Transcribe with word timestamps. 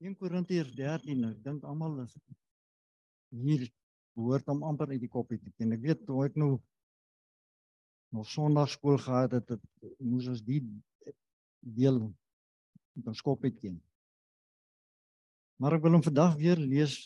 1 0.00 0.16
Korintiërs 0.16 0.72
13, 0.72 1.26
ek 1.28 1.40
dink 1.44 1.64
almal 1.68 1.98
is 2.06 2.14
hier 3.36 3.66
behoort 4.16 4.46
om 4.48 4.62
amper 4.64 4.94
uit 4.94 5.02
die 5.02 5.10
koppie 5.12 5.36
te 5.38 5.52
ken. 5.52 5.74
Ek 5.76 5.82
weet 5.84 6.06
toe 6.08 6.22
ek 6.24 6.38
nou 6.40 6.54
nog 8.16 8.30
Sondagskool 8.32 8.96
gehad 8.98 9.36
het, 9.36 9.52
het 9.52 9.92
moes 10.00 10.30
ons 10.32 10.40
die 10.42 10.62
deel 11.60 12.00
met 12.96 13.12
ons 13.12 13.20
kop 13.22 13.44
het 13.44 13.60
ken. 13.60 13.76
Maar 15.60 15.76
ek 15.76 15.84
wil 15.84 15.98
hom 15.98 16.06
vandag 16.08 16.34
weer 16.40 16.58
lees 16.58 16.96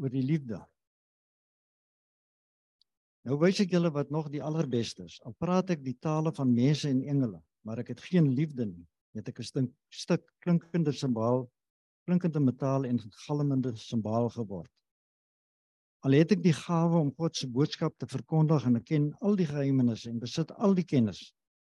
oor 0.00 0.12
die 0.12 0.24
liefde. 0.24 0.62
Nou 3.28 3.36
wys 3.44 3.60
ek 3.60 3.76
julle 3.76 3.92
wat 3.92 4.08
nog 4.14 4.32
die 4.32 4.42
allerbeste 4.42 5.04
is. 5.10 5.20
Al 5.28 5.36
praat 5.36 5.76
ek 5.76 5.84
die 5.84 5.98
tale 6.00 6.32
van 6.32 6.56
mense 6.56 6.88
en 6.88 7.04
engele, 7.04 7.44
maar 7.68 7.84
ek 7.84 7.92
het 7.92 8.04
geen 8.08 8.32
liefde 8.32 8.64
nie 8.64 8.86
het 9.16 9.28
ek 9.28 9.40
'n 9.40 9.48
stuk, 9.50 9.70
stuk 9.90 10.24
klinkende 10.40 10.92
simbaal, 10.92 11.46
klinkende 12.06 12.40
metaal 12.40 12.84
en 12.84 12.98
galmende 13.26 13.76
simbaal 13.76 14.28
geword. 14.30 14.70
Al 16.06 16.12
het 16.12 16.32
ek 16.32 16.42
die 16.42 16.54
gawe 16.54 16.98
om 16.98 17.14
God 17.16 17.36
se 17.36 17.48
boodskap 17.50 17.96
te 17.98 18.06
verkondig 18.06 18.66
en 18.66 18.76
ek 18.76 18.84
ken 18.84 19.08
al 19.20 19.36
die 19.36 19.48
geheimenisse 19.48 20.10
en 20.10 20.20
besit 20.22 20.52
al 20.52 20.74
die 20.74 20.84
kennis 20.84 21.32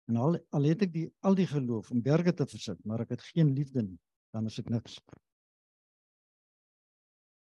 en 0.09 0.17
al 0.17 0.38
al 0.57 0.67
het 0.70 0.83
ek 0.85 0.94
die 0.94 1.07
al 1.25 1.35
die 1.38 1.47
geloof 1.47 1.91
om 1.91 2.02
berge 2.02 2.33
te 2.33 2.45
versit, 2.45 2.80
maar 2.85 3.02
ek 3.02 3.16
het 3.16 3.25
geen 3.33 3.53
liefde 3.53 3.83
nie, 3.85 3.97
dan 4.33 4.45
is 4.49 4.59
ek 4.59 4.69
niks. 4.69 4.99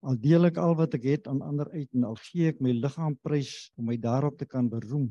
Al 0.04 0.20
deel 0.20 0.48
ek 0.50 0.58
al 0.60 0.76
wat 0.76 0.96
ek 0.96 1.04
het 1.08 1.28
aan 1.32 1.42
ander 1.44 1.70
uit 1.72 1.92
en 1.96 2.08
al 2.08 2.16
gee 2.28 2.52
ek 2.52 2.60
my 2.64 2.72
liggaam 2.76 3.16
prys 3.23 3.72
om 3.80 3.88
my 3.92 3.98
daarop 3.98 4.40
te 4.40 4.48
kan 4.48 4.70
beroem, 4.72 5.10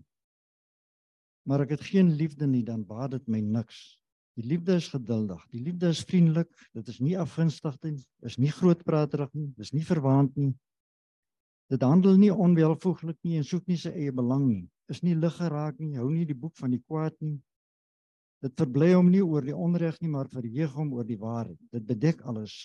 maar 1.49 1.65
ek 1.65 1.77
het 1.77 1.85
geen 1.93 2.13
liefde 2.17 2.47
nie, 2.47 2.63
dan 2.65 2.85
baat 2.87 3.17
dit 3.17 3.29
my 3.29 3.41
niks. 3.41 3.99
Die 4.39 4.47
liefde 4.49 4.79
is 4.81 4.89
geduldig. 4.89 5.41
Die 5.53 5.61
liefde 5.61 5.91
is 5.93 6.03
vriendelik. 6.09 6.51
Dit 6.73 6.89
is 6.89 7.01
nie 7.05 7.19
afgunstig 7.21 7.77
nie. 7.85 7.99
Is 8.25 8.39
nie 8.41 8.53
grootpraterig 8.53 9.33
nie. 9.37 9.51
Dis 9.59 9.73
nie 9.77 9.85
verwaand 9.85 10.37
nie. 10.41 10.53
Dit 11.73 11.85
handel 11.85 12.17
nie 12.21 12.33
onwelvoeglik 12.33 13.19
nie 13.25 13.39
en 13.41 13.45
soek 13.49 13.67
nie 13.69 13.79
sy 13.81 13.93
eie 13.93 14.13
belang 14.13 14.47
nie. 14.49 14.65
Is 14.93 15.03
nie 15.05 15.15
lig 15.17 15.37
geraak 15.37 15.79
nie. 15.81 15.99
Hou 16.01 16.09
nie 16.11 16.25
die 16.29 16.37
boek 16.37 16.57
van 16.61 16.73
die 16.73 16.81
kwaad 16.81 17.17
nie. 17.21 17.39
Dit 18.43 18.57
verbly 18.59 18.91
hom 18.93 19.13
nie 19.13 19.23
oor 19.23 19.45
die 19.47 19.55
onreg 19.55 20.01
nie, 20.03 20.11
maar 20.11 20.31
verheug 20.33 20.73
hom 20.75 20.93
oor 20.97 21.07
die 21.07 21.21
waarheid. 21.21 21.61
Dit 21.71 21.85
bedek 21.87 22.25
alles, 22.27 22.57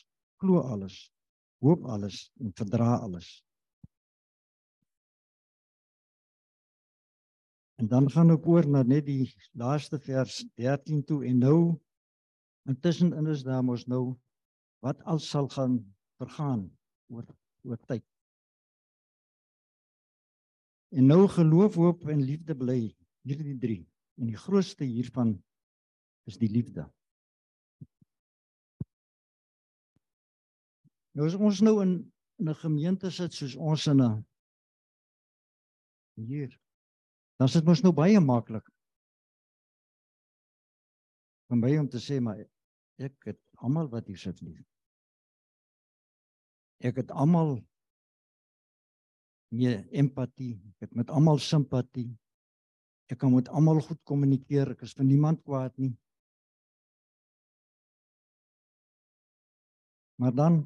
glo 0.42 0.64
alles, 0.64 0.96
hoop 1.62 1.86
alles 1.86 2.32
en 2.42 2.56
verdra 2.58 2.96
alles. 2.98 3.30
En 7.78 7.88
dan 7.88 8.10
gaan 8.10 8.34
ek 8.34 8.46
oor 8.50 8.66
na 8.66 8.82
net 8.84 9.06
die 9.06 9.28
laaste 9.54 10.00
vers 10.02 10.40
13 10.58 11.04
toe 11.06 11.22
en 11.30 11.44
nou 11.46 11.60
intussen 12.66 13.14
in 13.14 13.30
is 13.30 13.44
daar 13.46 13.62
mos 13.64 13.86
nou 13.86 14.18
wat 14.86 15.04
al 15.06 15.22
sal 15.22 15.50
gaan 15.54 15.78
vergaan 16.18 16.66
oor 17.14 17.28
oor 17.68 17.78
tyd. 17.86 18.04
En 20.98 21.06
nou 21.06 21.28
geloof, 21.28 21.76
hoop 21.76 22.08
en 22.10 22.26
liefde 22.26 22.56
bly 22.58 22.80
hierdie 23.28 23.58
drie 23.62 23.82
en 24.18 24.32
die 24.32 24.40
grootste 24.40 24.88
hiervan 24.88 25.36
is 26.26 26.40
die 26.42 26.50
liefde. 26.50 26.88
Nou 31.14 31.28
as 31.30 31.38
ons 31.38 31.62
nou 31.62 31.82
in 31.86 31.98
'n 32.42 32.54
gemeente 32.56 33.12
sit 33.12 33.34
soos 33.34 33.56
ons 33.56 33.88
in 33.88 34.02
'n 34.02 34.26
hier 36.16 36.58
dan 37.38 37.48
is 37.48 37.54
dit 37.54 37.66
mos 37.66 37.84
nou 37.86 37.94
baie 37.94 38.20
maklik. 38.20 38.66
Om 41.54 41.62
by 41.64 41.76
hom 41.78 41.90
te 41.90 42.02
sê 42.04 42.20
maar 42.24 42.42
ek 42.98 43.30
het 43.30 43.40
almal 43.62 43.90
wat 43.94 44.10
hier 44.10 44.20
sit 44.20 44.42
lief. 44.42 44.66
Ek 46.84 46.98
het 47.02 47.14
almal 47.14 47.60
meer 49.54 49.86
empatie, 49.96 50.58
ek 50.74 50.88
het 50.88 50.98
met 50.98 51.14
almal 51.14 51.40
simpatie. 51.42 52.10
Ek 53.08 53.22
kan 53.22 53.32
met 53.32 53.48
almal 53.48 53.80
goed 53.86 54.02
kommunikeer, 54.04 54.74
ek 54.74 54.84
is 54.84 54.98
vir 54.98 55.08
niemand 55.08 55.46
kwaad 55.46 55.78
nie. 55.80 55.94
Maar 60.18 60.34
dan 60.34 60.64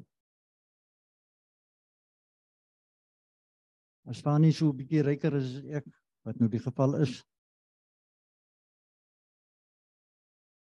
as 4.08 4.20
van 4.24 4.40
nie 4.42 4.52
so 4.52 4.72
'n 4.72 4.76
bietjie 4.76 5.02
ryker 5.04 5.36
as 5.36 5.50
ek 5.78 5.86
wat 6.26 6.38
nou 6.38 6.48
die 6.50 6.62
geval 6.62 7.00
is 7.02 7.20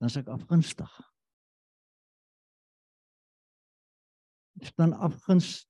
dan 0.01 0.09
sê 0.09 0.23
ek 0.23 0.31
afgunstig. 0.33 0.93
Is 4.65 4.73
dan 4.73 4.95
afguns 4.97 5.61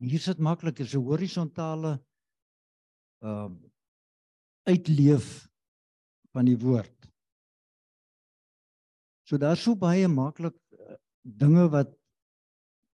hier 0.00 0.20
sit 0.20 0.40
maklik 0.40 0.80
is 0.80 0.94
'n 0.96 1.04
horisontale 1.04 2.00
ehm 3.20 3.52
uh, 3.52 3.70
uitleef 4.64 5.44
van 6.32 6.48
die 6.48 6.56
woord. 6.56 7.12
So 9.28 9.36
daar's 9.36 9.62
so 9.62 9.76
baie 9.76 10.08
maklik 10.08 10.56
uh, 10.72 10.96
dinge 11.20 11.68
wat 11.68 11.92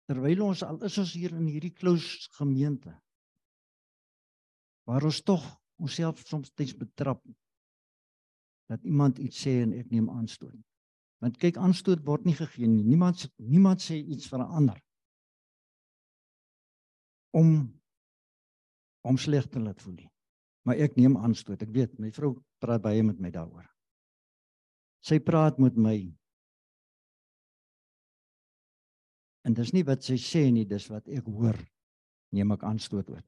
terwyl 0.10 0.42
ons 0.50 0.64
al 0.64 0.81
is 0.84 0.98
ons 0.98 1.14
hier 1.14 1.34
in 1.38 1.46
hierdie 1.46 1.74
close 1.74 2.26
gemeente 2.38 2.94
waar 4.90 5.06
ons 5.06 5.22
tog 5.22 5.46
onsself 5.79 6.22
soms 6.28 6.51
steeds 6.51 6.75
betrap 6.78 7.23
dat 8.69 8.84
iemand 8.84 9.17
iets 9.17 9.40
sê 9.45 9.62
en 9.63 9.73
ek 9.73 9.90
neem 9.91 10.09
aanstoot. 10.13 10.56
Want 11.23 11.40
kyk, 11.41 11.57
aanstoot 11.57 12.03
word 12.06 12.28
nie 12.28 12.35
gegee 12.38 12.67
nie. 12.67 12.84
Niemand 12.85 13.25
niemand 13.38 13.81
sê 13.84 13.97
iets 13.97 14.29
vir 14.29 14.39
'n 14.39 14.51
ander 14.62 14.79
om 17.31 17.50
om 19.01 19.18
sleg 19.18 19.47
te 19.47 19.59
laat 19.59 19.81
voel 19.81 19.95
nie. 19.95 20.12
Maar 20.68 20.75
ek 20.75 20.95
neem 20.95 21.18
aanstoot. 21.18 21.62
Ek 21.62 21.72
weet 21.73 22.00
my 22.00 22.12
vrou 22.12 22.35
praat 22.59 22.81
baie 22.81 23.03
met 23.03 23.19
my 23.19 23.31
daaroor. 23.31 23.66
Sy 25.01 25.19
praat 25.19 25.59
met 25.59 25.78
my. 25.79 25.95
En 29.47 29.53
dis 29.53 29.72
nie 29.73 29.84
wat 29.88 30.03
sy 30.03 30.18
sê 30.19 30.51
nie, 30.51 30.66
dis 30.66 30.89
wat 30.91 31.07
ek 31.07 31.25
hoor. 31.25 31.57
Neem 32.35 32.51
ek 32.51 32.63
aanstoot 32.63 33.09
oor. 33.09 33.23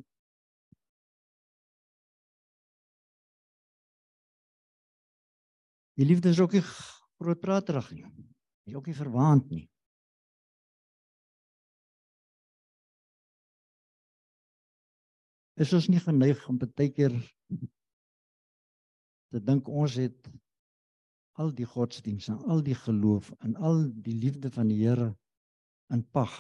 Die 6.02 6.08
liefde 6.08 6.30
is 6.30 6.40
ook 6.40 6.56
nie 6.58 6.64
grootpraterig 6.66 7.92
nie. 7.94 8.08
Is 8.66 8.74
ook 8.74 8.88
nie 8.90 8.96
verwaand 8.98 9.52
nie. 9.54 9.68
Is 15.62 15.76
ons 15.78 15.92
nie 15.94 16.02
geneig 16.02 16.42
om 16.50 16.58
baie 16.58 16.90
keer 16.90 17.14
te 19.30 19.44
dink 19.46 19.70
ons 19.70 20.00
het 20.02 20.34
al 21.38 21.54
die 21.54 21.70
godsdienste, 21.70 22.34
al 22.50 22.66
die 22.66 22.80
geloof 22.82 23.30
en 23.46 23.54
al 23.62 23.86
die 23.94 24.18
liefde 24.26 24.50
van 24.58 24.74
die 24.74 24.82
Here 24.82 25.12
in 25.94 26.02
pag 26.18 26.34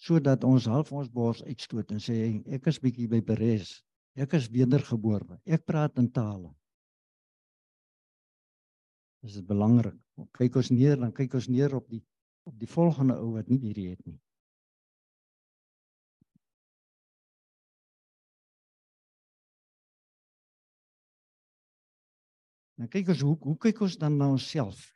sodat 0.00 0.44
ons 0.44 0.72
half 0.72 0.88
ons 0.92 1.12
bors 1.12 1.44
uitstoot 1.44 1.92
en 1.92 2.00
sê 2.00 2.22
ek 2.48 2.72
is 2.72 2.80
bietjie 2.80 3.12
by 3.12 3.20
Peres. 3.20 3.82
Ek 4.16 4.32
is 4.40 4.48
wedergebore. 4.48 5.36
Ek 5.44 5.68
praat 5.68 6.00
in 6.00 6.08
tale 6.08 6.56
is 9.26 9.40
dit 9.40 9.46
belangrik. 9.46 9.96
Kyk 10.38 10.56
ons 10.60 10.70
neer 10.70 10.98
dan 11.00 11.12
kyk 11.14 11.34
ons 11.38 11.48
neer 11.50 11.74
op 11.76 11.88
die 11.90 12.02
op 12.46 12.54
die 12.60 12.70
volgende 12.70 13.16
ou 13.18 13.32
wat 13.34 13.48
nie 13.50 13.58
hierdie 13.58 13.88
het 13.90 14.02
nie. 14.06 14.20
Nou 22.78 22.86
kyk 22.92 23.10
ons 23.16 23.24
hoe 23.26 23.34
hoe 23.48 23.56
kyk 23.66 23.82
ons 23.88 23.96
dan 23.98 24.14
na 24.20 24.30
onsself? 24.36 24.92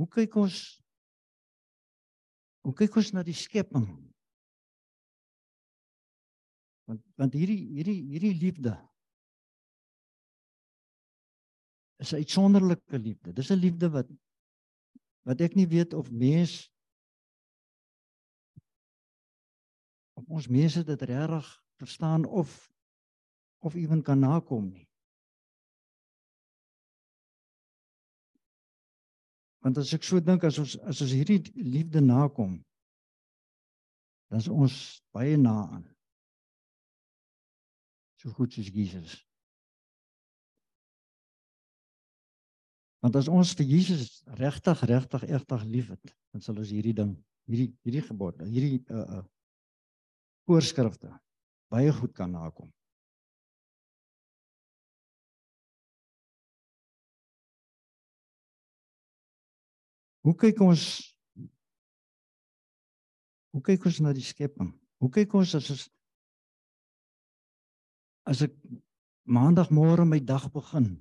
Hoe 0.00 0.08
kyk 0.16 0.40
ons 0.40 0.62
Hoe 2.64 2.72
kyk 2.72 2.94
ons 2.96 3.10
na 3.12 3.20
die 3.20 3.36
skepping? 3.36 3.84
Want 6.84 7.00
want 7.16 7.32
hierdie 7.32 7.62
hierdie 7.76 8.00
hierdie 8.12 8.34
liefde 8.36 8.74
is 12.02 12.12
'n 12.12 12.20
uitsonderlike 12.20 12.98
liefde. 12.98 13.32
Dis 13.32 13.50
'n 13.50 13.60
liefde 13.60 13.90
wat 13.90 14.08
wat 15.24 15.40
ek 15.40 15.54
nie 15.54 15.68
weet 15.68 15.94
of 15.94 16.10
mens 16.10 16.70
of 20.14 20.28
ons 20.28 20.48
mense 20.48 20.84
dit 20.84 21.02
regtig 21.02 21.48
verstaan 21.80 22.24
of 22.24 22.72
of 23.58 23.74
ewen 23.74 24.02
kan 24.02 24.18
nakom 24.18 24.68
nie. 24.68 24.88
Want 29.64 29.78
as 29.78 29.94
ek 29.96 30.04
so 30.04 30.20
dink 30.20 30.44
as 30.44 30.58
ons 30.58 30.76
as 30.84 31.00
ons 31.00 31.16
hierdie 31.16 31.40
liefde 31.54 32.00
nakom 32.00 32.60
dan 34.28 34.38
is 34.38 34.48
ons 34.48 34.76
baie 35.16 35.36
na 35.40 35.56
aan 35.70 35.93
so 38.24 38.32
goed 38.32 38.56
soos 38.56 38.72
Jesus. 38.72 39.18
Want 43.04 43.18
as 43.20 43.28
ons 43.28 43.52
vir 43.58 43.68
Jesus 43.68 44.22
regtig 44.40 44.80
regtig 44.88 45.26
regtig 45.28 45.64
liefhet, 45.68 46.14
dan 46.32 46.40
sal 46.40 46.56
ons 46.56 46.72
hierdie 46.72 46.96
ding, 46.96 47.12
hierdie 47.44 47.68
hierdie 47.84 48.04
gebod, 48.06 48.40
hierdie 48.48 48.80
uh 48.88 49.20
uh 49.20 49.24
voorskrifte 50.48 51.12
baie 51.72 51.92
goed 51.92 52.12
kan 52.16 52.32
nakom. 52.32 52.70
Hoe 60.24 60.32
kyk 60.40 60.60
ons 60.64 60.84
hoe 63.52 63.62
kyk 63.68 63.84
ons 63.84 64.00
na 64.00 64.12
die 64.16 64.24
skepping? 64.24 64.72
Hoe 64.98 65.12
kyk 65.12 65.36
ons 65.36 65.52
as 65.60 65.68
ons 65.74 65.84
as 68.28 68.44
ek 68.46 68.54
maandagmôre 69.24 70.04
my 70.08 70.20
dag 70.20 70.48
begin? 70.52 70.94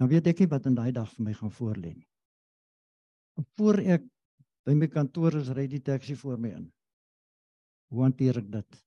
Dan 0.00 0.10
weet 0.10 0.32
ek 0.32 0.40
nie 0.42 0.50
wat 0.50 0.66
in 0.66 0.74
daai 0.74 0.92
dag 0.92 1.10
vir 1.14 1.26
my 1.28 1.34
gaan 1.38 1.52
voorlê 1.54 1.92
nie. 1.94 2.08
Voor 3.56 3.78
ek 3.78 4.02
by 4.66 4.74
my 4.78 4.88
kantoor 4.90 5.36
is, 5.38 5.52
ry 5.54 5.68
die 5.70 5.82
taxi 5.82 6.16
voor 6.18 6.40
my 6.42 6.50
in. 6.56 6.64
Hoe 7.92 8.02
hanteer 8.06 8.40
ek 8.40 8.48
dit? 8.50 8.80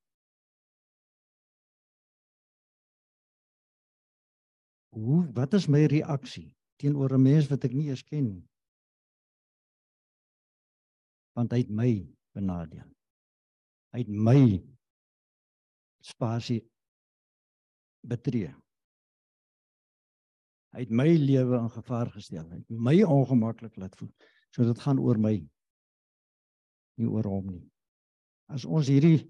Hoe 4.95 5.21
wat 5.35 5.55
is 5.55 5.67
my 5.71 5.85
reaksie 5.91 6.49
teenoor 6.81 7.15
'n 7.15 7.23
mens 7.23 7.47
wat 7.51 7.63
ek 7.63 7.73
nie 7.73 7.89
eens 7.89 8.03
ken 8.03 8.27
nie? 8.27 8.45
Want 11.35 11.51
hy 11.51 11.63
het 11.63 11.69
my 11.69 11.91
benadeel. 12.35 12.87
Hy 13.91 13.99
het 14.03 14.11
my 14.11 14.39
spasie 16.05 16.61
betree. 18.05 18.51
Hy 20.75 20.83
het 20.83 20.91
my 20.91 21.07
lewe 21.17 21.57
in 21.61 21.71
gevaar 21.71 22.11
gestel. 22.13 22.45
Hy 22.51 22.59
het 22.59 22.81
my 22.89 22.95
ongemaklik 23.07 23.77
laat 23.79 23.95
voel. 23.97 24.11
So 24.51 24.67
dit 24.67 24.81
gaan 24.83 24.99
oor 24.99 25.19
my. 25.19 25.37
Nie 26.99 27.09
oor 27.11 27.27
hom 27.27 27.49
nie. 27.53 27.63
As 28.51 28.67
ons 28.67 28.91
hierdie 28.91 29.23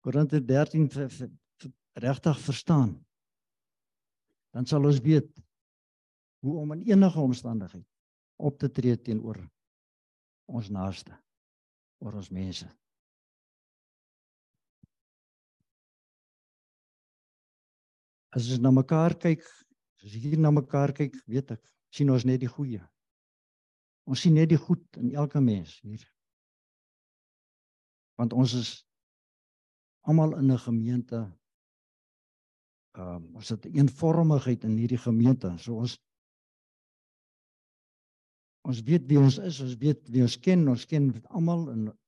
Korinte 0.00 0.38
13 0.40 0.88
regtig 2.00 2.38
verstaan, 2.40 2.94
dan 4.54 4.66
sal 4.66 4.86
ons 4.88 5.02
weet 5.04 5.28
hoe 6.40 6.54
om 6.62 6.72
in 6.72 6.86
enige 6.88 7.20
omstandigheid 7.20 7.84
op 8.40 8.56
te 8.58 8.70
tree 8.72 8.96
teenoor 8.96 9.42
ons 10.48 10.70
naaste, 10.72 11.12
oor 12.00 12.16
ons 12.22 12.30
mense. 12.32 12.66
As 18.30 18.46
ons 18.50 18.60
na 18.62 18.70
mekaar 18.70 19.16
kyk, 19.18 19.42
As 20.04 20.16
hier 20.16 20.38
na 20.40 20.50
mekaar 20.52 20.94
kyk, 20.96 21.16
weet 21.28 21.52
ek, 21.56 21.60
sien 21.92 22.10
ons 22.12 22.24
net 22.24 22.40
die 22.40 22.48
goeie. 22.48 22.80
Ons 24.08 24.24
sien 24.24 24.34
net 24.34 24.48
die 24.50 24.60
goed 24.60 24.84
in 25.00 25.12
elke 25.12 25.42
mens 25.44 25.76
hier. 25.84 26.02
Want 28.20 28.32
ons 28.36 28.54
is 28.56 28.70
almal 30.08 30.36
in 30.38 30.52
'n 30.52 30.58
gemeente. 30.58 31.20
Ehm 32.96 33.16
um, 33.16 33.36
ons 33.36 33.48
het 33.48 33.66
'n 33.66 33.76
eenvormigheid 33.76 34.64
in 34.64 34.76
hierdie 34.76 34.98
gemeente. 34.98 35.52
So 35.58 35.76
ons 35.76 35.98
ons 38.64 38.82
weet 38.82 39.06
wie 39.08 39.18
ons 39.18 39.38
is, 39.38 39.60
ons 39.60 39.76
weet 39.76 40.08
wie 40.08 40.22
ons 40.22 40.38
ken, 40.38 40.68
ons 40.68 40.86
ken 40.86 41.12
almal 41.28 41.70
en 41.70 41.98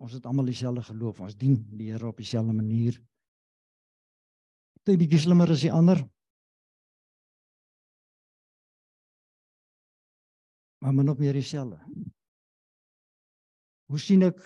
ons 0.00 0.12
het 0.12 0.26
almal 0.26 0.44
dieselfde 0.44 0.82
geloof. 0.82 1.20
Ons 1.20 1.36
dien 1.36 1.56
die 1.76 1.92
Here 1.92 2.06
op 2.06 2.16
dieselfde 2.16 2.52
manier. 2.52 3.00
Dit 4.86 4.98
bietjie 4.98 5.20
slimmer 5.22 5.50
as 5.54 5.62
die 5.62 5.72
ander. 5.72 6.02
maar 10.82 10.94
min 10.94 11.08
of 11.08 11.18
meer 11.18 11.32
dieselfde. 11.32 11.78
Hoe 13.86 13.98
sien 13.98 14.26
ek 14.26 14.42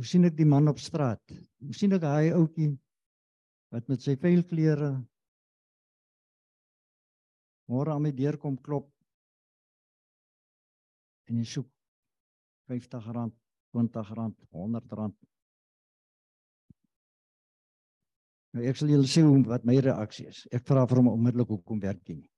Hoe 0.00 0.06
sien 0.08 0.24
ek 0.24 0.34
die 0.34 0.46
man 0.48 0.66
op 0.66 0.80
straat? 0.82 1.20
Hoe 1.62 1.74
sien 1.76 1.92
ek 1.94 2.02
hy 2.08 2.32
ouetjie 2.34 2.72
wat 3.70 3.86
met 3.92 4.02
sy 4.02 4.16
vuil 4.18 4.40
klere 4.50 4.88
môre 7.70 7.92
aan 7.92 8.02
my 8.08 8.10
deur 8.16 8.38
kom 8.40 8.56
klop 8.66 8.88
en 11.30 11.38
hy 11.38 11.44
soek 11.46 11.68
R50, 12.72 13.12
R20, 13.12 14.10
R100. 14.16 15.31
Nou 18.52 18.64
ek 18.68 18.76
sal 18.76 18.90
julle 18.92 19.08
sê 19.08 19.22
hoe 19.24 19.38
wat 19.48 19.64
my 19.64 19.78
reaksie 19.80 20.26
is. 20.28 20.42
Ek 20.52 20.66
vra 20.68 20.84
vir 20.88 21.00
hom 21.00 21.08
onmiddellik 21.14 21.54
hoekom 21.54 21.80
werk 21.80 22.04
jy 22.08 22.18
nie? 22.18 22.28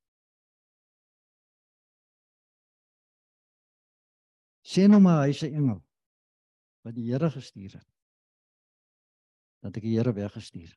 Sê 4.64 4.86
nou 4.88 5.00
maar 5.02 5.26
hy's 5.26 5.42
'n 5.42 5.58
engel 5.58 5.80
wat 6.84 6.94
die 6.94 7.10
Here 7.10 7.30
gestuur 7.30 7.72
het. 7.74 7.88
Dat 9.62 9.76
ek 9.76 9.82
die 9.82 9.96
Here 9.96 10.12
weggestuur 10.12 10.72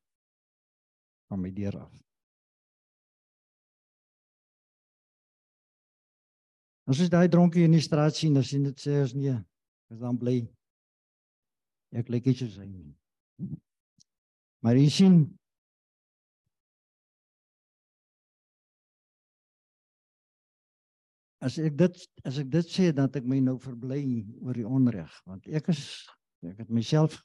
van 1.29 1.41
my 1.41 1.51
deur 1.51 1.79
af. 1.79 1.93
As 6.87 6.99
jy 6.99 7.09
daai 7.11 7.27
dronkie 7.27 7.65
in 7.67 7.75
die 7.75 7.83
straat 7.83 8.15
sien, 8.15 8.33
dan 8.33 8.43
sien 8.43 8.63
dit 8.63 8.79
sê 8.79 9.01
as 9.03 9.13
nee, 9.13 9.35
is 9.91 9.99
dan 9.99 10.17
bly. 10.17 10.37
Ek 11.91 12.07
lyk 12.09 12.29
iets 12.31 12.39
soos 12.39 12.57
hy 12.57 12.67
nie. 12.67 12.95
Maar 14.67 14.75
jy 14.75 14.87
sien 14.91 15.13
as 21.47 21.55
ek 21.63 21.77
dit 21.79 22.01
as 22.27 22.41
ek 22.41 22.49
dit 22.51 22.73
sê 22.73 22.89
dan 22.97 23.07
ek 23.15 23.29
my 23.31 23.39
nou 23.45 23.55
verbly 23.63 24.01
oor 24.41 24.59
die 24.59 24.67
onreg 24.67 25.13
want 25.29 25.47
ek 25.47 25.71
is 25.71 25.85
ek 26.43 26.59
het 26.65 26.75
myself 26.81 27.15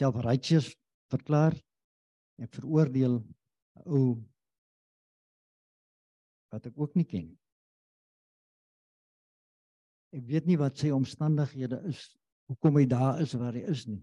self 0.00 0.16
righteous 0.24 0.70
verklaar. 1.12 1.52
Ek 2.40 2.48
veroordeel 2.56 3.20
o 3.84 4.00
wat 6.48 6.72
ek 6.72 6.80
ook 6.80 6.96
nie 6.96 7.08
ken. 7.12 7.28
Ek 10.16 10.24
weet 10.32 10.48
nie 10.48 10.56
wat 10.64 10.80
sy 10.80 10.96
omstandighede 10.96 11.84
is 11.92 12.06
hoekom 12.48 12.80
hy 12.80 12.88
daar 12.88 13.20
is 13.20 13.36
waar 13.36 13.52
hy 13.52 13.68
is 13.68 13.84
nie 13.84 14.00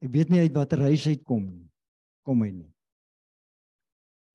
ek 0.00 0.12
weet 0.12 0.30
nie 0.32 0.42
uit 0.44 0.56
watter 0.56 0.80
huis 0.88 1.04
hy 1.08 1.16
kom 1.22 1.44
nie. 1.44 1.68
Kom 2.26 2.42
hy 2.44 2.50
nie. 2.54 2.70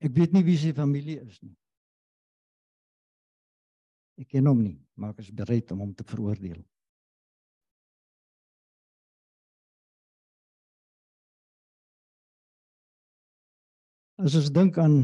Ek 0.06 0.14
weet 0.14 0.36
nie 0.36 0.44
wie 0.46 0.58
sy 0.60 0.74
familie 0.78 1.22
is 1.24 1.40
nie. 1.42 1.56
Ek 4.22 4.30
ken 4.32 4.48
hom 4.48 4.62
nie, 4.64 4.78
maar 4.96 5.12
ek 5.12 5.26
is 5.26 5.34
bereid 5.36 5.72
om 5.76 5.82
hom 5.84 5.94
te 5.96 6.06
veroordeel. 6.08 6.62
As 14.16 14.38
ons 14.40 14.48
dink 14.56 14.78
aan 14.80 15.02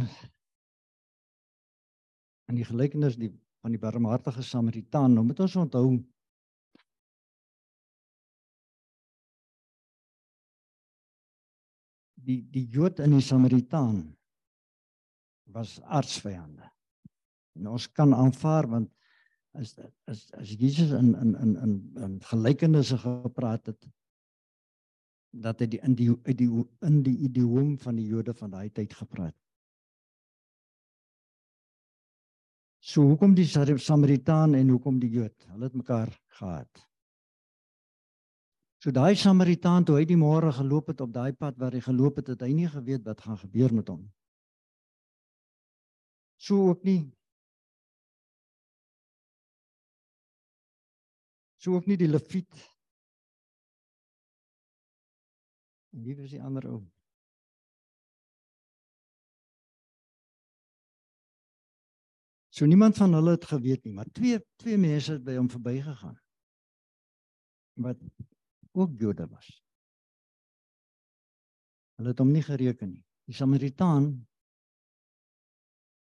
aan 2.48 2.60
die 2.60 2.68
gelykenis 2.68 3.18
die 3.20 3.32
van 3.62 3.76
die 3.76 3.80
barmhartige 3.80 4.42
Samaritaan, 4.42 5.14
nou 5.14 5.24
moet 5.28 5.40
ons 5.44 5.56
onthou 5.62 5.84
die 12.26 12.42
die 12.54 12.68
Jood 12.70 13.00
en 13.00 13.16
die 13.16 13.24
Samaritaan 13.26 14.02
was 15.52 15.80
aardsvyande. 15.82 16.68
En 17.60 17.68
ons 17.68 17.88
kan 17.92 18.14
aanvaar 18.16 18.70
want 18.72 18.92
as 19.60 19.76
as 20.08 20.28
as 20.40 20.54
Jesus 20.56 20.94
in 20.96 21.16
in 21.16 21.36
in 21.36 21.56
in 21.66 21.74
in 22.06 22.20
gelykenisse 22.30 22.98
gepraat 22.98 23.66
het 23.66 23.90
dat 25.32 25.60
hy 25.60 25.68
die 25.74 25.80
in 25.84 25.96
die 25.96 26.10
uit 26.12 26.38
die 26.38 26.50
in 26.88 27.02
die 27.04 27.18
idioom 27.28 27.78
van 27.80 28.00
die 28.00 28.08
Jode 28.08 28.34
van 28.34 28.52
daai 28.52 28.70
tyd 28.70 28.94
gepraat. 28.94 29.36
So 32.82 33.06
hoekom 33.06 33.36
die 33.38 33.46
Samaritaan 33.46 34.56
en 34.58 34.70
hoekom 34.74 35.00
die 35.00 35.12
Jood? 35.14 35.36
Hulle 35.52 35.70
het 35.70 35.76
mekaar 35.78 36.10
gehad. 36.40 36.91
So 38.82 38.90
daai 38.90 39.14
Samaritaan 39.14 39.86
toe 39.86 40.00
hy 40.00 40.06
die 40.10 40.18
môre 40.18 40.50
geloop 40.58 40.88
het 40.90 41.02
op 41.06 41.12
daai 41.14 41.34
pad 41.38 41.58
waar 41.62 41.76
hy 41.78 41.84
geloop 41.86 42.18
het, 42.18 42.32
het 42.34 42.42
hy 42.42 42.50
nie 42.58 42.70
geweet 42.70 43.04
wat 43.06 43.22
gaan 43.22 43.38
gebeur 43.38 43.74
met 43.78 43.92
hom. 43.94 44.08
So 46.42 46.72
ook 46.72 46.82
nie 46.84 47.12
So 51.62 51.76
ook 51.78 51.86
nie 51.86 51.98
die 51.98 52.10
Lewiet. 52.10 52.58
En 55.94 56.02
wie 56.02 56.16
was 56.18 56.32
die 56.34 56.42
ander 56.42 56.66
ou? 56.66 56.80
So 62.50 62.66
niemand 62.66 62.98
van 62.98 63.14
hulle 63.14 63.36
het 63.38 63.46
geweet 63.46 63.86
nie, 63.86 63.94
maar 63.94 64.10
twee 64.10 64.42
twee 64.64 64.78
mense 64.82 65.20
het 65.20 65.24
by 65.24 65.38
hom 65.38 65.52
verbygegaan. 65.54 66.18
Wat 67.86 68.02
ook 68.78 69.00
Jode 69.00 69.28
was. 69.28 69.50
Hulle 72.00 72.14
het 72.14 72.22
hom 72.24 72.32
nie 72.34 72.44
gereken 72.46 72.94
nie. 72.96 73.04
Die 73.30 73.36
Samaritaan 73.38 74.14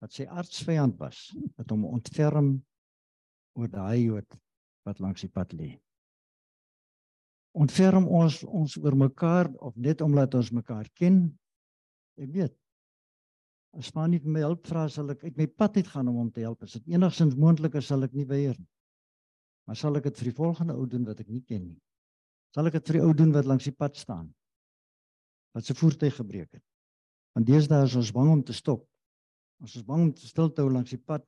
wat 0.00 0.14
sy 0.16 0.24
artsvyand 0.24 0.96
was, 1.00 1.28
het 1.60 1.70
hom 1.70 1.84
ontferm 1.84 2.54
oor 3.58 3.68
daai 3.68 4.06
Jood 4.06 4.38
wat 4.88 5.02
langs 5.04 5.26
die 5.26 5.32
pad 5.32 5.52
lê. 5.52 5.74
Ontferm 7.52 8.06
ons 8.06 8.40
ons 8.46 8.76
oor 8.80 8.96
mekaar 8.96 9.50
of 9.58 9.76
net 9.76 10.00
omdat 10.00 10.34
ons 10.38 10.52
mekaar 10.54 10.88
ken? 10.96 11.24
Ek 12.16 12.30
weet. 12.32 12.56
As 13.76 13.92
maar 13.94 14.08
nie 14.10 14.22
vir 14.22 14.32
my 14.34 14.42
hulp 14.46 14.64
vra 14.66 14.86
sal 14.90 15.12
ek 15.12 15.26
uit 15.26 15.36
my 15.38 15.46
pad 15.46 15.76
uit 15.78 15.90
gaan 15.90 16.08
om 16.10 16.22
hom 16.22 16.30
te 16.32 16.46
help. 16.46 16.62
As 16.64 16.78
dit 16.78 16.94
enigstens 16.94 17.36
moontlik 17.38 17.76
is, 17.78 17.90
sal 17.90 18.06
ek 18.06 18.16
nie 18.16 18.26
weier 18.26 18.56
nie. 18.56 18.70
Maar 19.66 19.78
sal 19.78 19.98
ek 20.00 20.08
dit 20.08 20.22
vir 20.22 20.30
die 20.30 20.38
volgende 20.40 20.74
ou 20.74 20.88
doen 20.90 21.04
wat 21.06 21.20
ek 21.22 21.28
nie 21.30 21.44
ken 21.46 21.66
nie? 21.68 21.78
Sal 22.54 22.66
ek 22.66 22.78
dit 22.80 22.90
vir 22.90 22.98
die 22.98 23.04
ou 23.06 23.12
doen 23.14 23.32
wat 23.34 23.46
langs 23.46 23.66
die 23.68 23.76
pad 23.76 23.98
staan? 23.98 24.30
Wat 25.54 25.66
se 25.66 25.74
voertuig 25.74 26.16
gebreek 26.18 26.50
het? 26.58 26.64
Want 27.34 27.46
deesdae 27.46 27.86
is 27.86 27.96
ons 27.98 28.10
bang 28.14 28.30
om 28.32 28.42
te 28.46 28.54
stop. 28.54 28.82
Ons 29.62 29.76
is 29.78 29.86
bang 29.86 30.08
om 30.08 30.12
te 30.14 30.26
stil 30.26 30.50
te 30.50 30.64
hou 30.64 30.72
langs 30.72 30.94
die 30.94 31.02
pad 31.02 31.26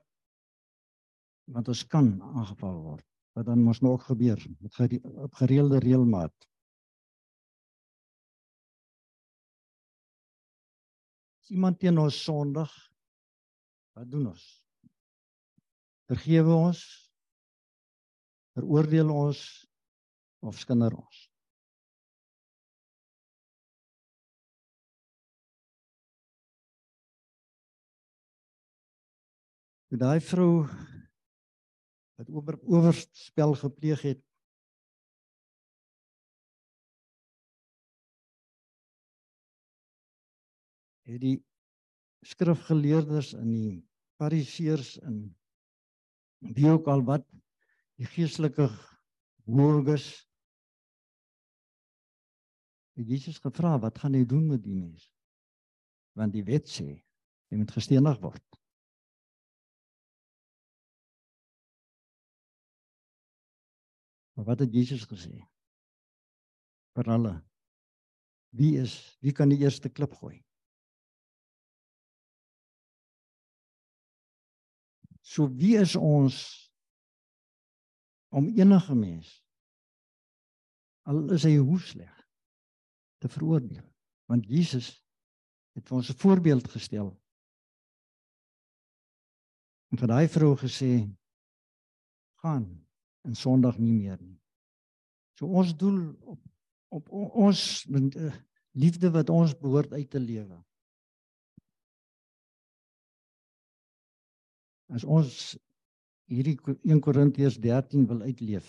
want 1.52 1.68
ons 1.68 1.82
kan 1.90 2.06
aangeval 2.22 2.76
word. 2.84 3.06
Wat 3.36 3.48
dan 3.48 3.62
mos 3.64 3.80
nog 3.82 4.04
gebeur 4.06 4.40
met 4.60 4.78
op 5.02 5.34
gereelde 5.40 5.80
reëlmaat. 5.82 6.34
As 11.42 11.50
iemand 11.50 11.80
teen 11.80 11.98
ons 11.98 12.18
sondig, 12.24 12.70
wat 13.98 14.10
doen 14.10 14.28
ons? 14.30 14.44
Vergewe 16.12 16.54
ons? 16.54 16.82
Veroordeel 18.54 19.10
ons 19.10 19.42
of 20.42 20.58
skinder 20.58 20.94
ons? 20.99 21.28
Toe 29.92 30.00
daai 30.00 30.20
vrou 30.25 30.64
wat 32.16 32.30
oor 32.32 32.58
oorspel 32.64 33.54
gepleeg 33.61 34.04
het 34.08 34.22
het 41.12 41.20
die 41.20 41.37
skrifgeleerdes 42.25 43.32
en 43.37 43.49
die 43.52 43.72
fariseërs 44.20 44.94
en 45.02 45.22
wie 46.56 46.70
ook 46.70 46.88
al 46.88 47.02
wat 47.06 47.26
die 48.00 48.08
geestelike 48.08 48.68
hooges 49.44 50.08
het 52.99 53.08
Jesus 53.08 53.38
gevra 53.42 53.78
wat 53.80 53.99
gaan 53.99 54.16
hy 54.18 54.25
doen 54.28 54.49
met 54.52 54.64
die 54.64 54.76
mens 54.76 55.08
want 56.18 56.34
die 56.34 56.44
wet 56.44 56.68
sê 56.68 56.90
hy 57.50 57.61
moet 57.61 57.72
gestenig 57.72 58.20
word 58.25 58.44
Maar 64.34 64.44
wat 64.44 64.58
het 64.58 64.75
Jesus 64.75 65.04
gesê? 65.06 65.44
Vir 66.96 67.08
hulle. 67.12 67.34
Wie 68.56 68.78
is 68.80 68.94
wie 69.20 69.32
kan 69.32 69.52
die 69.52 69.61
eerste 69.62 69.88
klip 69.88 70.16
gooi? 70.18 70.40
So 75.22 75.49
wie 75.56 75.76
is 75.80 75.94
ons 75.96 76.40
om 78.32 78.49
enige 78.49 78.94
mens 78.96 79.30
al 81.08 81.22
is 81.37 81.44
hy 81.46 81.56
hoe 81.56 81.78
sleg 81.80 82.21
te 83.22 83.30
veroordeel? 83.30 83.84
Want 84.30 84.48
Jesus 84.50 84.92
het 85.76 85.86
vir 85.86 85.96
ons 85.96 86.10
'n 86.10 86.18
voorbeeld 86.18 86.68
gestel. 86.68 87.12
En 89.92 89.98
vir 89.98 90.08
daai 90.08 90.28
vrou 90.28 90.56
gesê 90.56 91.08
gaan 92.42 92.66
en 93.22 93.34
Sondag 93.34 93.78
nie 93.78 93.92
meer 93.92 94.18
nie. 94.20 94.40
So 95.38 95.46
ons 95.46 95.76
doel 95.76 96.16
op 96.20 96.40
op 96.92 97.08
ons 97.08 97.84
uh, 97.88 98.34
liefde 98.76 99.10
wat 99.10 99.30
ons 99.32 99.54
behoort 99.56 99.92
uit 99.92 100.10
te 100.10 100.20
lewe. 100.20 100.58
As 104.92 105.04
ons 105.04 105.56
hierdie 106.28 106.58
1 106.84 107.00
Korintiërs 107.00 107.56
13 107.60 108.04
wil 108.10 108.20
uitleef. 108.28 108.68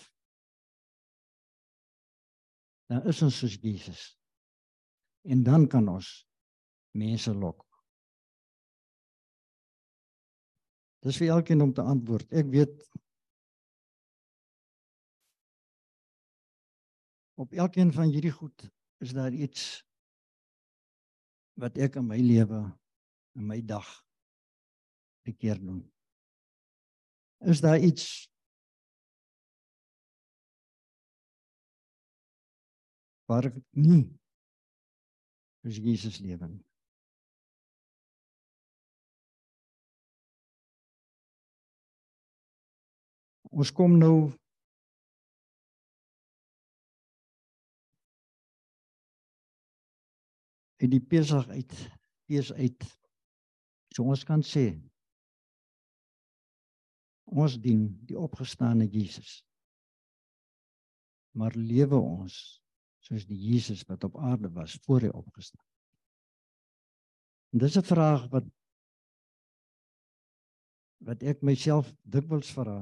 Dan 2.88 3.04
is 3.12 3.20
ons 3.24 3.36
soos 3.42 3.58
Jesus. 3.60 4.06
En 5.24 5.42
dan 5.42 5.68
kan 5.68 5.88
ons 5.88 6.08
mense 6.92 7.32
lok. 7.32 7.62
Dis 11.04 11.16
vir 11.20 11.32
elkeen 11.36 11.64
om 11.64 11.72
te 11.72 11.84
antwoord. 11.84 12.30
Ek 12.32 12.48
weet 12.52 12.84
op 17.40 17.52
elkeen 17.52 17.92
van 17.92 18.12
hierdie 18.12 18.32
goed 18.32 18.68
is 19.04 19.12
daar 19.16 19.32
iets 19.32 19.82
wat 21.60 21.76
ek 21.78 21.98
in 22.00 22.08
my 22.08 22.20
lewe 22.20 22.60
in 23.36 23.48
my 23.48 23.58
dag 23.64 23.88
bekeer 25.26 25.58
doen. 25.60 25.82
Is 27.44 27.60
daar 27.60 27.80
iets 27.80 28.28
waar 33.28 33.48
ek 33.50 33.58
nie 33.76 34.04
is 35.64 35.80
Jesus 35.80 36.20
lewe 36.20 36.48
nie. 36.48 36.62
Ons 43.54 43.70
kom 43.72 43.94
nou 44.00 44.32
uit 50.82 50.90
die 50.90 51.00
Pesach 51.00 51.48
uit 51.48 51.76
fees 52.26 52.50
uit. 52.52 52.86
So 53.94 54.10
ons 54.10 54.24
kan 54.26 54.42
sê 54.42 54.66
ons 57.30 57.54
dien 57.62 57.86
die 58.08 58.18
opgestane 58.18 58.88
Jesus. 58.90 59.38
Maar 61.38 61.54
lewe 61.56 61.98
ons 61.98 62.63
soos 63.04 63.26
die 63.28 63.38
Jesus 63.38 63.84
wat 63.88 64.04
op 64.04 64.16
aarde 64.16 64.50
was 64.52 64.78
voor 64.86 65.04
hy 65.04 65.12
opgestaan. 65.12 65.64
En 67.52 67.58
dis 67.58 67.76
'n 67.76 67.86
vraag 67.86 68.28
wat 68.32 68.44
wat 71.04 71.22
ek 71.22 71.42
myself 71.42 71.92
dikwels 72.02 72.50
vra. 72.56 72.80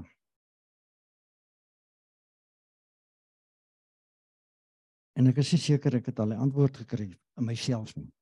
En 5.18 5.26
ek 5.26 5.36
is 5.42 5.64
seker 5.64 5.94
ek 5.94 6.06
het 6.06 6.18
al 6.18 6.32
'n 6.32 6.44
antwoord 6.46 6.76
gekry 6.76 7.10
in 7.36 7.44
myself 7.44 7.96
nie. 7.96 8.12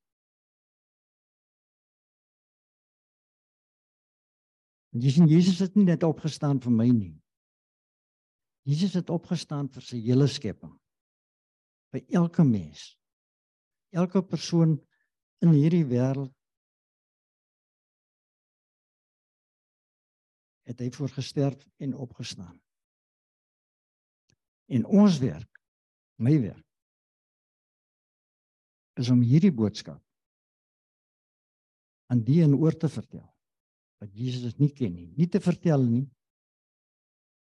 En 4.92 5.00
jy 5.00 5.10
sien 5.10 5.28
Jesus 5.28 5.58
het 5.58 5.76
nie 5.76 5.84
net 5.84 6.02
opgestaan 6.02 6.60
vir 6.60 6.72
my 6.72 6.88
nie. 6.88 7.22
Jesus 8.62 8.94
het 8.94 9.10
opgestaan 9.10 9.68
vir 9.68 9.82
sy 9.82 10.00
hele 10.00 10.26
skepping. 10.26 10.79
Vir 11.90 12.04
elke 12.22 12.44
mens. 12.46 12.92
Elke 13.90 14.22
persoon 14.22 14.76
in 15.42 15.54
hierdie 15.56 15.86
wêreld 15.88 16.34
het 20.70 20.82
hy 20.84 20.90
voorgesterf 20.94 21.64
en 21.82 21.96
opgestaan. 21.98 22.54
En 24.70 24.84
ons 24.86 25.18
werk, 25.18 25.62
my 26.22 26.36
werk 26.38 26.66
is 29.00 29.08
om 29.10 29.22
hierdie 29.24 29.54
boodskap 29.54 30.02
aan 32.12 32.20
die 32.26 32.40
en 32.44 32.54
oor 32.58 32.76
te 32.76 32.90
vertel 32.90 33.26
wat 34.00 34.14
Jesus 34.16 34.56
nie 34.60 34.70
ken 34.72 34.94
nie, 34.94 35.08
nie 35.16 35.28
te 35.28 35.40
vertel 35.42 35.82
nie. 35.84 36.06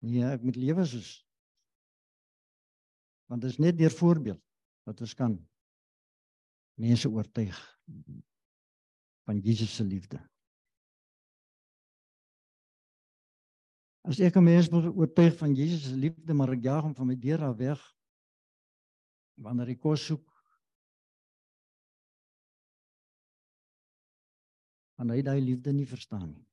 Nee, 0.04 0.26
ek 0.28 0.44
moet 0.44 0.58
lewe 0.60 0.84
soos 0.88 1.12
want 3.32 3.46
dit 3.46 3.54
is 3.54 3.62
net 3.64 3.78
deur 3.80 3.94
voorbeeld 3.96 4.42
wat 4.84 5.00
ons 5.00 5.14
kan 5.16 5.38
mense 6.82 7.08
oortuig 7.08 7.56
van 9.30 9.40
Jesus 9.40 9.76
se 9.76 9.86
liefde. 9.88 10.20
As 14.04 14.20
ek 14.20 14.36
'n 14.36 14.44
mens 14.44 14.68
wil 14.68 14.92
oortuig 14.92 15.38
van 15.38 15.56
Jesus 15.56 15.88
se 15.88 15.96
liefde, 15.96 16.34
maar 16.34 16.52
ek 16.52 16.64
jaag 16.64 16.84
hom 16.84 16.96
van 16.96 17.08
my 17.08 17.16
deur 17.16 17.44
af 17.44 17.58
weg 17.58 17.82
wanneer 19.36 19.68
hy 19.68 19.76
kos 19.76 20.06
soek 20.06 20.28
gaan 24.98 25.10
hy 25.10 25.22
daai 25.22 25.42
liefde 25.42 25.72
nie 25.74 25.88
verstaan 25.88 26.30
nie. 26.34 26.48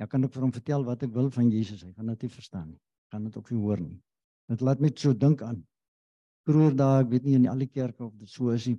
Ja 0.00 0.06
kan 0.06 0.24
ek 0.24 0.32
vir 0.32 0.42
hom 0.42 0.52
vertel 0.52 0.84
wat 0.84 1.02
ek 1.02 1.12
wil 1.14 1.30
van 1.30 1.50
Jesus, 1.50 1.82
hy 1.82 1.92
gaan 1.92 2.06
dit 2.06 2.22
nie 2.22 2.30
verstaan 2.30 2.68
nie. 2.70 2.80
Gaan 3.12 3.24
dit 3.24 3.36
ook 3.36 3.50
nie 3.50 3.60
hoor 3.60 3.80
nie. 3.80 4.02
Dit 4.50 4.60
laat 4.60 4.80
my 4.80 4.90
so 4.96 5.12
dink 5.14 5.42
aan 5.42 5.62
vroeër 6.46 6.74
daai, 6.76 7.04
ek 7.04 7.10
weet 7.12 7.26
nie 7.26 7.36
in 7.38 7.48
al 7.50 7.62
die 7.62 7.70
kerke 7.70 8.04
of 8.06 8.14
dit 8.18 8.30
so 8.30 8.50
is 8.54 8.66
nie. 8.66 8.78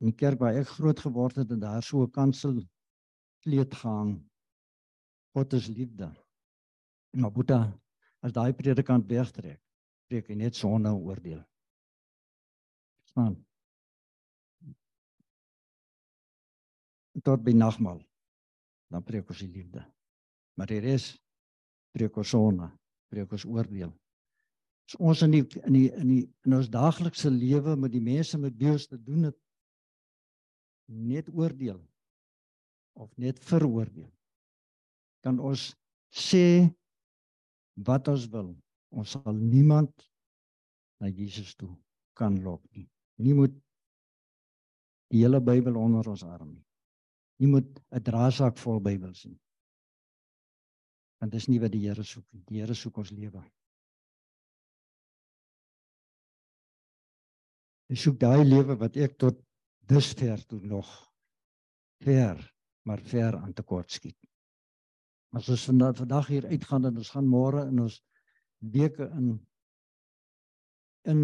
In 0.00 0.12
die 0.12 0.16
kerk 0.16 0.40
waar 0.40 0.56
ek 0.56 0.70
groot 0.78 1.00
geword 1.04 1.40
het 1.40 1.50
en 1.52 1.60
daar 1.60 1.82
so 1.82 2.02
'n 2.02 2.10
kansel 2.10 2.62
kleed 3.44 3.74
gehang. 3.74 4.14
God 5.34 5.52
is 5.52 5.68
liefde. 5.68 6.08
Maar 7.12 7.32
Boeta, 7.32 7.60
as 8.22 8.32
daai 8.32 8.52
predikant 8.52 9.06
wegtrek, 9.08 9.60
preek 10.08 10.28
hy 10.28 10.34
net 10.34 10.56
sonde 10.56 10.88
en 10.88 10.94
oordeel. 10.94 11.44
Verstaan? 13.00 13.36
Tot 17.22 17.44
by 17.44 17.52
nagmaal. 17.52 18.00
Dan 18.88 19.04
preek 19.04 19.28
ons 19.30 19.38
die 19.38 19.52
liefde. 19.52 19.84
Maar 20.56 20.66
die 20.66 20.80
res 20.80 21.18
preek 21.92 22.16
ons 22.16 22.28
sonde, 22.28 22.70
preek 23.10 23.32
ons 23.32 23.44
oordeel. 23.44 23.92
As 24.88 24.96
ons 24.96 25.20
in 25.26 25.34
die 25.34 25.44
in 25.68 25.74
die 25.76 25.88
in 25.92 26.08
die 26.08 26.22
in 26.48 26.54
ons 26.56 26.70
daaglikse 26.72 27.28
lewe 27.28 27.74
met 27.76 27.92
die 27.92 28.00
mense 28.00 28.38
met 28.40 28.54
wie 28.56 28.70
ons 28.72 28.86
te 28.88 28.96
doen 28.96 29.26
het 29.28 29.36
net 30.88 31.28
oordeel 31.28 31.82
of 32.96 33.10
net 33.20 33.42
veroordeel. 33.44 34.08
Kan 35.20 35.36
ons 35.44 35.74
sê 36.08 36.70
wat 37.84 38.08
ons 38.08 38.24
wil. 38.32 38.54
Ons 38.96 39.12
sal 39.18 39.36
niemand 39.36 39.92
na 41.02 41.12
Jesus 41.12 41.52
toe 41.54 41.74
kan 42.16 42.40
lok 42.42 42.64
nie. 42.72 42.88
Nie 43.20 43.36
moet 43.36 43.52
die 45.12 45.20
hele 45.20 45.42
Bybel 45.44 45.76
onder 45.76 46.08
ons 46.08 46.24
arm 46.24 46.48
nie. 46.54 46.64
Nie 47.38 47.52
moet 47.52 47.68
'n 47.92 48.02
draaisak 48.02 48.56
vol 48.58 48.80
Bybels 48.80 49.26
nie. 49.26 49.38
Want 51.20 51.32
dis 51.32 51.46
nie 51.48 51.60
wat 51.60 51.72
die 51.72 51.84
Here 51.84 52.02
soek. 52.02 52.24
Die 52.32 52.60
Here 52.60 52.74
soek 52.74 52.96
ons 52.96 53.10
lewe. 53.10 53.44
Hy 57.88 57.96
soek 57.96 58.18
daai 58.20 58.44
lewe 58.44 58.76
wat 58.76 58.96
ek 59.00 59.16
tot 59.20 59.38
dusver 59.88 60.42
toe 60.48 60.60
nog 60.60 60.88
ver, 62.04 62.40
maar 62.84 63.00
ver 63.00 63.38
aan 63.38 63.54
tekort 63.56 63.90
skiet. 63.90 64.18
As 65.32 65.48
ons 65.52 65.64
vandag 65.68 65.96
vandag 65.96 66.28
hier 66.28 66.46
uitgaan 66.48 66.88
en 66.88 67.00
ons 67.00 67.12
gaan 67.14 67.28
môre 67.28 67.64
in 67.68 67.80
ons 67.84 68.00
weke 68.74 69.08
in 69.16 69.36
in 71.08 71.20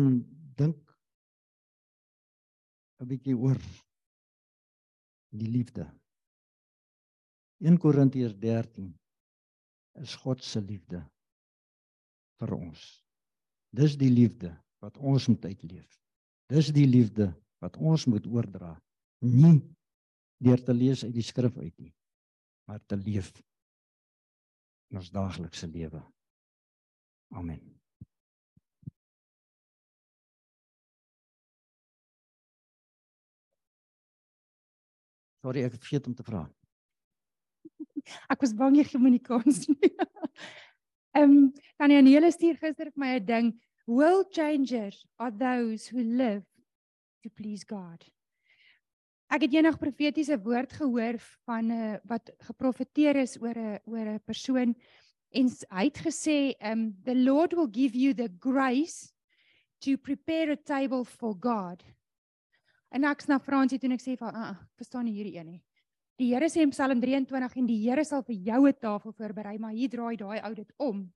dink 0.56 0.80
'n 3.00 3.08
bietjie 3.08 3.36
oor 3.36 3.60
die 5.34 5.50
liefde. 5.50 5.84
1 7.60 7.76
Korintiërs 7.78 8.36
13 8.40 8.88
is 10.00 10.14
God 10.22 10.42
se 10.42 10.60
liefde 10.60 11.02
vir 12.40 12.54
ons. 12.56 12.80
Dis 13.70 13.96
die 13.96 14.10
liefde 14.10 14.54
wat 14.80 14.96
ons 14.96 15.28
moet 15.28 15.44
uitleef. 15.44 16.03
Dis 16.52 16.72
die 16.76 16.86
liefde 16.86 17.30
wat 17.64 17.76
ons 17.80 18.04
moet 18.10 18.26
oordra. 18.26 18.74
Nie 19.24 19.60
deur 20.44 20.60
te 20.60 20.74
lees 20.76 21.04
uit 21.04 21.14
die 21.14 21.24
skrif 21.24 21.56
uit 21.56 21.72
nie, 21.80 21.94
maar 22.68 22.82
te 22.84 22.98
leef 23.00 23.32
in 24.92 25.00
ons 25.00 25.08
daaglikse 25.14 25.66
lewe. 25.70 26.02
Amen. 27.34 27.62
Sorry, 35.44 35.64
ek 35.64 35.74
het 35.76 35.82
vergeet 35.84 36.06
om 36.08 36.14
te 36.16 36.24
vra. 36.24 36.44
Ek 38.32 38.40
was 38.44 38.54
bang 38.56 38.78
jy 38.78 38.84
gaan 38.88 39.02
my 39.04 39.10
nie 39.12 39.24
kans 39.24 39.64
nie. 39.68 39.90
Ehm, 41.14 41.30
um, 41.30 41.34
Tannie 41.78 41.98
Anele 42.00 42.30
stuur 42.32 42.56
gister 42.58 42.88
vir 42.90 43.00
my 43.00 43.10
'n 43.18 43.26
ding 43.28 43.50
World 43.86 44.32
changers 44.32 45.04
are 45.18 45.30
those 45.30 45.86
who 45.86 46.00
live 46.02 46.42
to 47.22 47.28
please 47.28 47.64
God. 47.68 48.00
Ek 49.28 49.44
het 49.44 49.52
eendag 49.56 49.76
profetiese 49.76 50.38
woord 50.40 50.72
gehoor 50.72 51.18
van 51.44 51.68
'n 51.68 51.70
uh, 51.70 51.94
eh, 51.94 52.00
wat 52.08 52.30
geprofeteer 52.48 53.16
is 53.16 53.36
oor 53.40 53.52
'n 53.58 53.80
oor 53.84 54.06
'n 54.14 54.20
persoon 54.24 54.74
en 55.32 55.46
hy 55.70 55.84
het 55.84 55.98
gesê 55.98 56.54
um 56.60 56.96
the 57.04 57.14
Lord 57.14 57.52
will 57.52 57.68
give 57.68 57.98
you 57.98 58.14
the 58.14 58.30
grace 58.40 59.12
to 59.78 59.96
prepare 59.96 60.52
a 60.52 60.56
table 60.56 61.04
for 61.04 61.34
God. 61.40 61.84
En 62.88 63.04
ek 63.04 63.20
sna 63.20 63.38
Fransie 63.38 63.78
toe 63.78 63.92
ek 63.92 64.00
sê 64.00 64.16
van 64.16 64.34
uh, 64.34 64.54
verstaan 64.76 65.04
nie 65.04 65.14
hierdie 65.14 65.36
een 65.38 65.46
nie. 65.46 65.62
Die 66.16 66.32
Here 66.32 66.48
sê 66.48 66.62
in 66.62 66.70
Psalm 66.70 67.00
23 67.00 67.56
en 67.56 67.66
die 67.66 67.82
Here 67.82 68.04
sal 68.04 68.22
vir 68.22 68.36
jou 68.36 68.68
'n 68.68 68.78
tafel 68.80 69.12
voorberei, 69.12 69.58
maar 69.58 69.72
hier 69.72 69.90
draai 69.90 70.16
daai 70.16 70.40
ou 70.40 70.54
dit 70.54 70.72
om. 70.78 71.12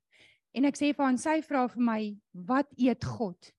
En 0.54 0.64
ek 0.64 0.76
sê 0.76 0.92
vir 0.94 1.04
haar, 1.04 1.18
sy 1.18 1.40
vra 1.42 1.66
vir 1.68 1.82
my, 1.82 2.16
"Wat 2.32 2.68
eet 2.78 3.04
God?" 3.04 3.52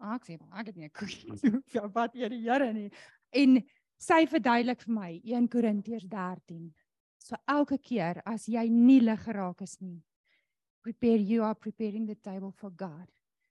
Ah, 0.00 0.16
ek 0.16 0.26
sê, 0.26 0.38
"Ek 0.52 0.66
het 0.66 0.76
nie 0.76 0.86
'n 0.86 0.90
koekie 0.90 1.32
vir 1.72 1.88
wat 1.88 2.14
eet 2.14 2.30
die 2.30 2.42
Here 2.42 2.72
nie." 2.72 2.90
En 3.32 3.62
sy 3.98 4.26
verduidelik 4.26 4.82
vir 4.82 4.94
my 4.94 5.20
1 5.24 5.48
Korintiërs 5.48 6.08
13. 6.08 6.74
So 7.18 7.36
elke 7.48 7.78
keer 7.78 8.22
as 8.26 8.46
jy 8.46 8.68
nie 8.68 9.00
lig 9.00 9.22
geraak 9.24 9.62
is 9.62 9.80
nie, 9.80 10.02
prepare 10.82 11.18
you 11.18 11.42
are 11.42 11.54
preparing 11.54 12.06
the 12.06 12.14
table 12.14 12.52
for 12.52 12.70
God. 12.70 13.10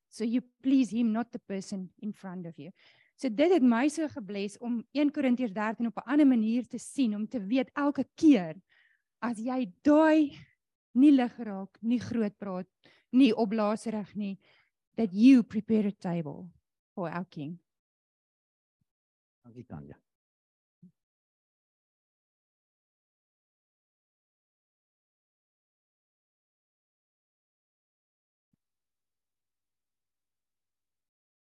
So 0.09 0.23
you 0.23 0.41
please 0.63 0.91
him 0.91 1.11
not 1.11 1.31
the 1.31 1.39
person 1.39 1.89
in 2.01 2.13
front 2.13 2.45
of 2.45 2.57
you. 2.57 2.71
So 3.17 3.29
dit 3.29 3.51
het 3.51 3.63
my 3.63 3.88
so 3.91 4.07
gebless 4.11 4.57
om 4.63 4.81
1 4.93 5.11
Korintiërs 5.11 5.53
13 5.55 5.88
op 5.88 5.97
'n 5.97 6.09
ander 6.11 6.27
manier 6.27 6.67
te 6.67 6.77
sien 6.77 7.15
om 7.15 7.27
te 7.27 7.39
weet 7.39 7.69
elke 7.73 8.05
keer 8.15 8.55
as 9.19 9.38
jy 9.38 9.71
daai 9.81 10.38
nie 10.95 11.12
lig 11.12 11.36
raak, 11.39 11.77
nie 11.81 11.99
groot 11.99 12.36
praat, 12.39 12.69
nie 13.15 13.34
opblaaserig 13.36 14.15
nie 14.15 14.36
that 14.95 15.13
you 15.13 15.43
prepare 15.43 15.88
a 15.88 15.91
table 15.91 16.49
for 16.95 17.10
our 17.10 17.25
king. 17.25 17.60
Dankie 19.43 19.67
Tanya. 19.67 19.99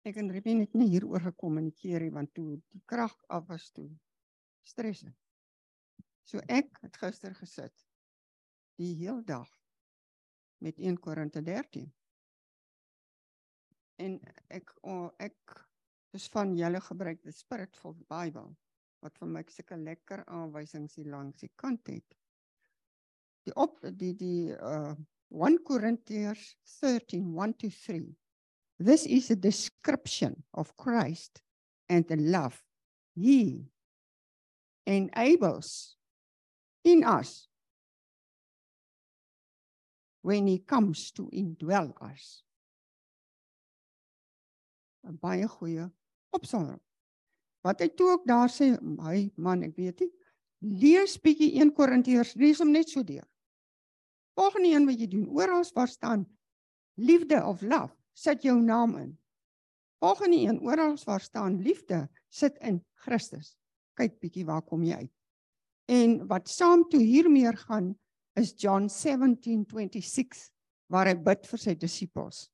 Ek 0.08 0.16
en 0.16 0.30
Rippie 0.32 0.54
het 0.62 0.76
nie 0.78 0.88
hieroor 0.88 1.20
gekommunikeer 1.20 2.06
nie 2.06 2.12
want 2.14 2.30
toe 2.36 2.54
die 2.72 2.80
krag 2.88 3.12
af 3.28 3.48
was 3.50 3.66
toe 3.76 3.90
stres. 4.64 5.02
So 6.24 6.40
ek 6.48 6.80
het 6.84 6.96
gister 7.00 7.34
gesit 7.36 7.87
die 8.78 8.94
heel 8.98 9.22
dag 9.26 9.48
met 10.62 10.78
1 10.78 10.98
Korinte 11.02 11.42
13. 11.42 11.86
En 13.98 14.18
ek 14.54 14.72
oh, 14.86 15.10
ek 15.18 15.58
is 16.16 16.28
van 16.32 16.54
julle 16.56 16.80
gebruik 16.82 17.20
die 17.26 17.34
Spiritful 17.34 17.96
Bible 18.10 18.52
wat 19.02 19.18
vir 19.18 19.30
my 19.30 19.42
sulke 19.50 19.78
lekker 19.78 20.24
aanwysings 20.26 20.96
hier 20.98 21.10
langs 21.12 21.42
die 21.42 21.52
kant 21.58 21.86
het. 21.90 22.16
Die 23.46 23.54
op 23.54 23.78
die 23.82 24.14
die 24.18 24.54
uh 24.54 24.94
1 25.28 25.58
Corinthians 25.68 26.54
13 26.80 27.34
1 27.36 27.54
to 27.60 27.68
3. 27.68 28.16
This 28.78 29.04
is 29.04 29.30
a 29.30 29.36
description 29.36 30.44
of 30.52 30.74
Christ 30.76 31.42
and 31.88 32.08
the 32.08 32.16
love 32.16 32.62
he 33.14 33.68
enables 34.86 35.98
in 36.84 37.04
us 37.04 37.47
when 40.22 40.46
he 40.46 40.58
comes 40.58 41.12
to 41.12 41.28
indwell 41.32 41.94
us. 42.12 42.44
'n 45.06 45.16
Baie 45.20 45.48
goeie 45.48 45.88
opsomming. 46.30 46.80
Wat 47.64 47.80
hy 47.80 47.88
toe 47.88 48.10
ook 48.10 48.26
daar 48.26 48.50
sê, 48.52 48.74
my 48.80 49.30
man, 49.36 49.62
ek 49.62 49.76
weet 49.76 50.00
nie, 50.04 50.10
lees 50.60 51.16
bietjie 51.22 51.54
1 51.62 51.72
Korintiërs, 51.74 52.34
lees 52.36 52.60
hom 52.62 52.72
net 52.72 52.90
so 52.90 53.02
deur. 53.02 53.26
Volgende 54.38 54.74
een 54.74 54.86
wat 54.86 55.00
jy 55.00 55.08
doen, 55.10 55.28
oral 55.34 55.64
waar 55.74 55.90
staan 55.90 56.26
liefde 56.98 57.38
of 57.44 57.62
love, 57.62 57.94
sit 58.12 58.42
jou 58.42 58.58
naam 58.60 58.96
in. 58.98 59.12
Volgende 60.02 60.36
een, 60.36 60.60
oral 60.60 60.96
waar 61.04 61.20
staan 61.20 61.60
liefde, 61.62 62.08
sit 62.28 62.58
in 62.58 62.82
Christus. 62.94 63.56
Kyk 63.98 64.18
bietjie 64.22 64.46
waar 64.46 64.62
kom 64.62 64.82
jy 64.86 64.94
uit. 65.06 65.14
En 65.88 66.18
wat 66.28 66.50
saam 66.50 66.84
toe 66.90 67.00
hiermee 67.02 67.50
gaan, 67.64 67.94
is 68.38 68.54
John 68.54 68.88
17:26 68.88 70.48
waar 70.88 71.10
hy 71.10 71.16
bid 71.20 71.44
vir 71.46 71.60
sy 71.60 71.74
disippels. 71.76 72.46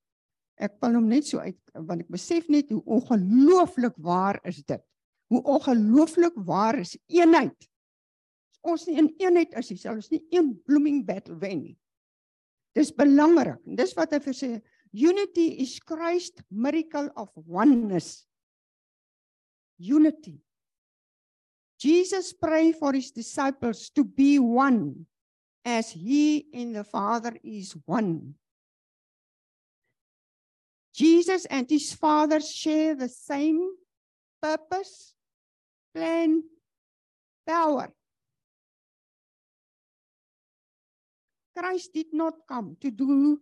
Ek 0.59 0.77
wil 0.83 0.99
hom 0.99 1.07
net 1.11 1.29
so 1.29 1.42
uit 1.42 1.59
want 1.75 2.05
ek 2.05 2.11
besef 2.14 2.49
net 2.53 2.70
hoe 2.70 2.83
ongelooflik 2.97 3.97
waar 4.03 4.40
is 4.47 4.62
dit. 4.62 4.83
Hoe 5.33 5.42
ongelooflik 5.57 6.37
waar 6.47 6.79
is 6.79 6.97
eenheid. 7.11 7.57
As 8.64 8.70
ons 8.75 8.87
nie 8.88 8.99
in 9.03 9.11
eenheid 9.20 9.55
is 9.59 9.70
nie, 9.70 9.81
sal 9.81 9.99
ons 9.99 10.11
nie 10.12 10.23
een 10.33 10.55
blooming 10.66 11.03
battle 11.07 11.37
wen 11.40 11.61
nie. 11.61 11.77
Dis 12.75 12.90
belangrik. 12.94 13.61
Dis 13.79 13.94
wat 13.99 14.14
hy 14.14 14.20
vir 14.25 14.37
sê 14.37 14.51
unity 14.94 15.51
is 15.62 15.77
Christ 15.83 16.42
miracle 16.51 17.11
of 17.18 17.31
oneness. 17.47 18.25
Unity. 19.79 20.38
Jesus 21.83 22.33
pray 22.33 22.73
for 22.73 22.94
his 22.94 23.11
disciples 23.11 23.90
to 23.90 24.05
be 24.05 24.38
one 24.38 25.05
as 25.64 25.90
he 25.90 26.46
and 26.53 26.74
the 26.77 26.85
Father 26.85 27.33
is 27.42 27.77
one. 27.87 28.35
Jesus 30.94 31.44
and 31.46 31.68
his 31.68 31.92
Father 31.92 32.40
share 32.40 32.94
the 32.94 33.09
same 33.09 33.70
purpose, 34.40 35.14
plan, 35.94 36.42
power. 37.46 37.92
Christ 41.57 41.94
did 41.94 42.12
not 42.12 42.35
come 42.46 42.77
to 42.81 42.90
do 42.90 43.40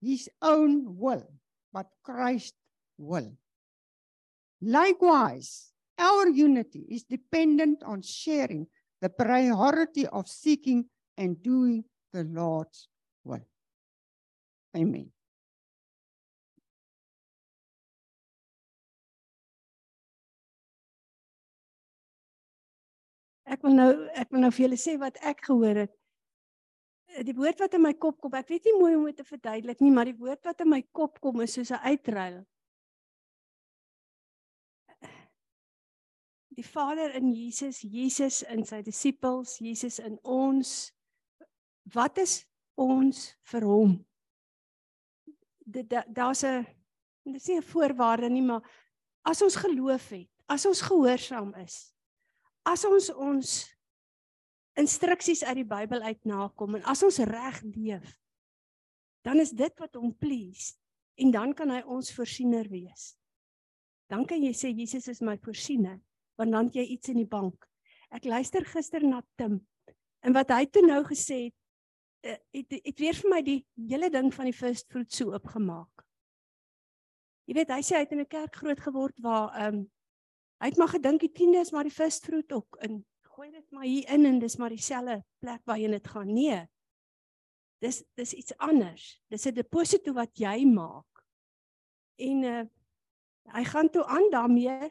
his 0.00 0.28
own 0.42 0.96
will, 0.98 1.26
but 1.72 1.86
Christ 2.02 2.54
will. 2.98 3.32
Likewise, 4.60 5.72
our 5.98 6.28
unity 6.28 6.84
is 6.88 7.04
dependent 7.04 7.82
on 7.82 8.02
sharing 8.02 8.66
the 9.00 9.08
priority 9.08 10.06
of 10.06 10.28
seeking 10.28 10.86
and 11.18 11.42
doing 11.42 11.84
the 12.12 12.24
Lord's 12.24 12.88
will. 13.24 13.44
Amen. 14.76 15.10
Ek 23.48 23.62
wil 23.64 23.74
nou 23.74 23.92
ek 24.12 24.28
wil 24.30 24.44
nou 24.44 24.50
vir 24.52 24.66
julle 24.66 24.78
sê 24.78 24.94
wat 25.00 25.16
ek 25.24 25.46
gehoor 25.48 25.82
het. 25.86 25.94
Eh, 27.16 27.24
Die 27.24 27.34
woord 27.36 27.62
wat 27.64 27.74
in 27.74 27.82
my 27.86 27.94
kop 27.96 28.20
kom, 28.20 28.36
ek 28.36 28.52
weet 28.52 28.68
nie 28.68 28.76
mooi 28.76 28.92
hoe 28.92 29.00
om 29.00 29.08
dit 29.08 29.16
te 29.16 29.24
verduidelik 29.24 29.80
nie, 29.80 29.92
maar 29.94 30.10
die 30.10 30.18
woord 30.20 30.44
wat 30.44 30.60
in 30.64 30.70
my 30.74 30.82
kop 30.92 31.18
kom 31.24 31.40
is 31.40 31.56
soos 31.56 31.72
'n 31.72 31.80
uitruil. 31.88 32.44
Die 36.58 36.66
Vader 36.66 37.14
in 37.14 37.32
Jesus, 37.32 37.80
Jesus 37.80 38.42
in 38.42 38.64
sy 38.66 38.82
disippels, 38.82 39.58
Jesus 39.62 39.98
in 39.98 40.18
ons. 40.24 40.92
Wat 41.94 42.18
is 42.18 42.42
ons 42.78 43.32
vir 43.50 43.64
hom? 43.64 43.94
Dit 45.64 45.88
da- 45.88 46.06
daar's 46.08 46.44
'n 46.44 46.66
dit 47.24 47.36
is 47.36 47.48
nie 47.48 47.58
'n 47.58 47.62
voorwaarde 47.62 48.28
nie, 48.28 48.42
maar 48.42 48.62
as 49.22 49.42
ons 49.42 49.56
geloof 49.56 50.08
het, 50.08 50.30
as 50.48 50.66
ons 50.66 50.80
gehoorsaam 50.80 51.54
is, 51.54 51.92
as 52.64 52.84
ons 52.84 53.10
ons 53.10 53.76
instruksies 54.78 55.42
uit 55.44 55.54
die 55.54 55.68
Bybel 55.68 56.00
uit 56.06 56.24
nakom 56.24 56.78
en 56.78 56.84
as 56.84 57.02
ons 57.02 57.18
reg 57.18 57.62
leef, 57.62 58.18
dan 59.26 59.40
is 59.42 59.50
dit 59.50 59.80
wat 59.82 59.94
hom 59.98 60.14
please 60.14 60.76
en 61.18 61.32
dan 61.34 61.54
kan 61.54 61.70
hy 61.70 61.82
ons 61.82 62.12
voorsiener 62.14 62.68
wees. 62.70 63.16
Dan 64.08 64.24
kan 64.24 64.40
jy 64.42 64.54
sê 64.56 64.70
Jesus 64.72 65.08
is 65.10 65.20
my 65.20 65.36
voorsiener, 65.42 65.98
want 66.38 66.54
dan 66.54 66.70
het 66.70 66.78
jy 66.78 66.86
iets 66.94 67.10
in 67.12 67.20
die 67.20 67.28
bank. 67.28 67.66
Ek 68.14 68.24
luister 68.24 68.64
gister 68.64 69.04
na 69.04 69.20
Tim 69.36 69.58
en 70.24 70.32
wat 70.32 70.50
hy 70.54 70.64
toe 70.66 70.86
nou 70.86 71.02
gesê 71.04 71.48
het, 71.48 71.57
eh, 72.20 72.38
het 72.52 72.80
het 72.84 72.98
weer 72.98 73.14
vir 73.14 73.30
my 73.30 73.42
die 73.42 73.66
hele 73.88 74.10
ding 74.10 74.32
van 74.34 74.44
die 74.44 74.56
first 74.56 74.88
fruit 74.90 75.12
so 75.12 75.32
oopgemaak. 75.32 76.04
Jy 77.48 77.54
weet, 77.54 77.70
hy 77.72 77.82
sê 77.82 77.96
hy 77.96 78.04
het 78.04 78.12
in 78.12 78.20
'n 78.20 78.26
kerk 78.28 78.56
groot 78.56 78.80
geword 78.80 79.20
waar 79.20 79.54
ehm 79.54 79.74
um, 79.74 79.90
hy 80.60 80.66
het 80.66 80.78
maar 80.78 80.90
gedink 80.90 81.20
die 81.20 81.32
tiende 81.32 81.58
is 81.58 81.70
maar 81.70 81.84
die 81.86 81.94
first 81.94 82.24
fruit 82.24 82.52
ook 82.52 82.78
in 82.82 83.04
gooi 83.22 83.50
dit 83.50 83.70
maar 83.70 83.84
hier 83.86 84.08
in 84.10 84.26
en 84.26 84.38
dis 84.38 84.56
maar 84.56 84.72
dieselfde 84.74 85.22
plek 85.38 85.62
waarheen 85.64 85.94
dit 85.94 86.08
gaan. 86.08 86.32
Nee. 86.34 86.66
Dis 87.78 88.02
dis 88.18 88.32
iets 88.34 88.56
anders. 88.56 89.22
Dis 89.30 89.46
'n 89.46 89.54
deposito 89.54 90.12
wat 90.12 90.34
jy 90.38 90.64
maak. 90.66 91.22
En 92.16 92.42
uh 92.42 92.64
hy 93.48 93.64
gaan 93.64 93.88
toe 93.90 94.04
aan 94.04 94.30
daarmee 94.30 94.90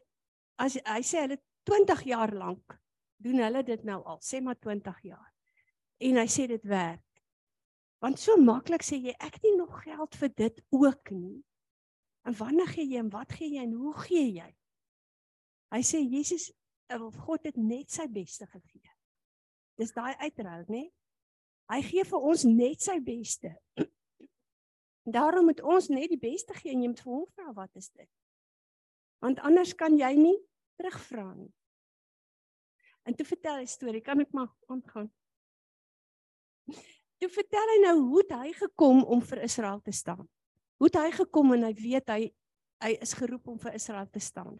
as 0.55 0.73
hy 0.73 1.01
sê 1.05 1.19
hulle 1.21 1.37
20 1.63 2.03
jaar 2.03 2.33
lank 2.33 2.79
doen 3.21 3.37
hulle 3.37 3.63
dit 3.63 3.83
nou 3.83 3.99
al, 4.03 4.17
sê 4.21 4.41
maar 4.41 4.57
20 4.59 5.01
jaar. 5.01 5.33
En 5.97 6.17
hy 6.17 6.25
sê 6.25 6.47
dit 6.47 6.63
werk. 6.63 7.06
Want 8.03 8.19
so 8.21 8.37
maklik 8.37 8.83
sê 8.85 8.99
jy 9.01 9.15
ek 9.17 9.39
het 9.39 9.45
nie 9.47 9.55
nog 9.57 9.81
geld 9.83 10.15
vir 10.21 10.33
dit 10.37 10.61
ook 10.69 11.11
nie. 11.15 11.41
En 12.27 12.35
wanneer 12.37 12.69
gee 12.69 12.85
jy 12.85 13.01
en 13.01 13.09
wat 13.09 13.33
gee 13.33 13.55
jy 13.55 13.63
en 13.63 13.73
hoe 13.79 13.93
gee 14.05 14.27
jy? 14.35 14.49
Hy 15.73 15.81
sê 15.83 16.01
Jesus 16.03 16.51
of 16.93 17.15
God 17.25 17.47
het 17.47 17.57
net 17.59 17.91
sy 17.91 18.05
beste 18.11 18.47
gegee. 18.47 18.93
Dis 19.77 19.93
daai 19.95 20.13
uitruil, 20.23 20.65
né? 20.71 20.83
Hy 21.71 21.81
gee 21.83 22.03
vir 22.07 22.27
ons 22.31 22.45
net 22.47 22.83
sy 22.83 22.97
beste. 23.03 23.51
Daarom 25.17 25.49
moet 25.49 25.61
ons 25.63 25.89
net 25.91 26.11
die 26.11 26.21
beste 26.21 26.55
gee 26.57 26.75
en 26.75 26.83
jy 26.83 26.91
moet 26.93 27.03
vir 27.03 27.13
hom 27.13 27.27
vra 27.35 27.53
wat 27.57 27.79
is 27.79 27.89
dit? 27.91 28.09
Want 29.23 29.41
anders 29.47 29.73
kan 29.75 29.97
jy 29.97 30.13
nie 30.19 30.37
terugvra 30.79 31.31
nie. 31.33 31.51
En 33.07 33.15
toe 33.15 33.25
vertel 33.25 33.63
'n 33.63 33.67
storie, 33.67 34.03
kan 34.03 34.19
ek 34.19 34.33
maar 34.35 34.51
aangaan. 34.67 35.09
Toe 37.17 37.29
vertel 37.33 37.71
hy 37.73 37.77
nou 37.81 37.95
hoe 38.11 38.23
hy 38.29 38.51
gekom 38.53 39.03
om 39.03 39.21
vir 39.21 39.41
Israel 39.47 39.79
te 39.81 39.91
staan. 39.91 40.27
Hoe 40.77 40.89
hy 40.93 41.09
gekom 41.11 41.53
en 41.55 41.63
hy 41.63 41.73
weet 41.73 42.13
hy 42.13 42.21
hy 42.83 42.93
is 43.01 43.15
geroep 43.17 43.47
om 43.49 43.57
vir 43.57 43.73
Israel 43.73 44.05
te 44.13 44.21
staan. 44.21 44.59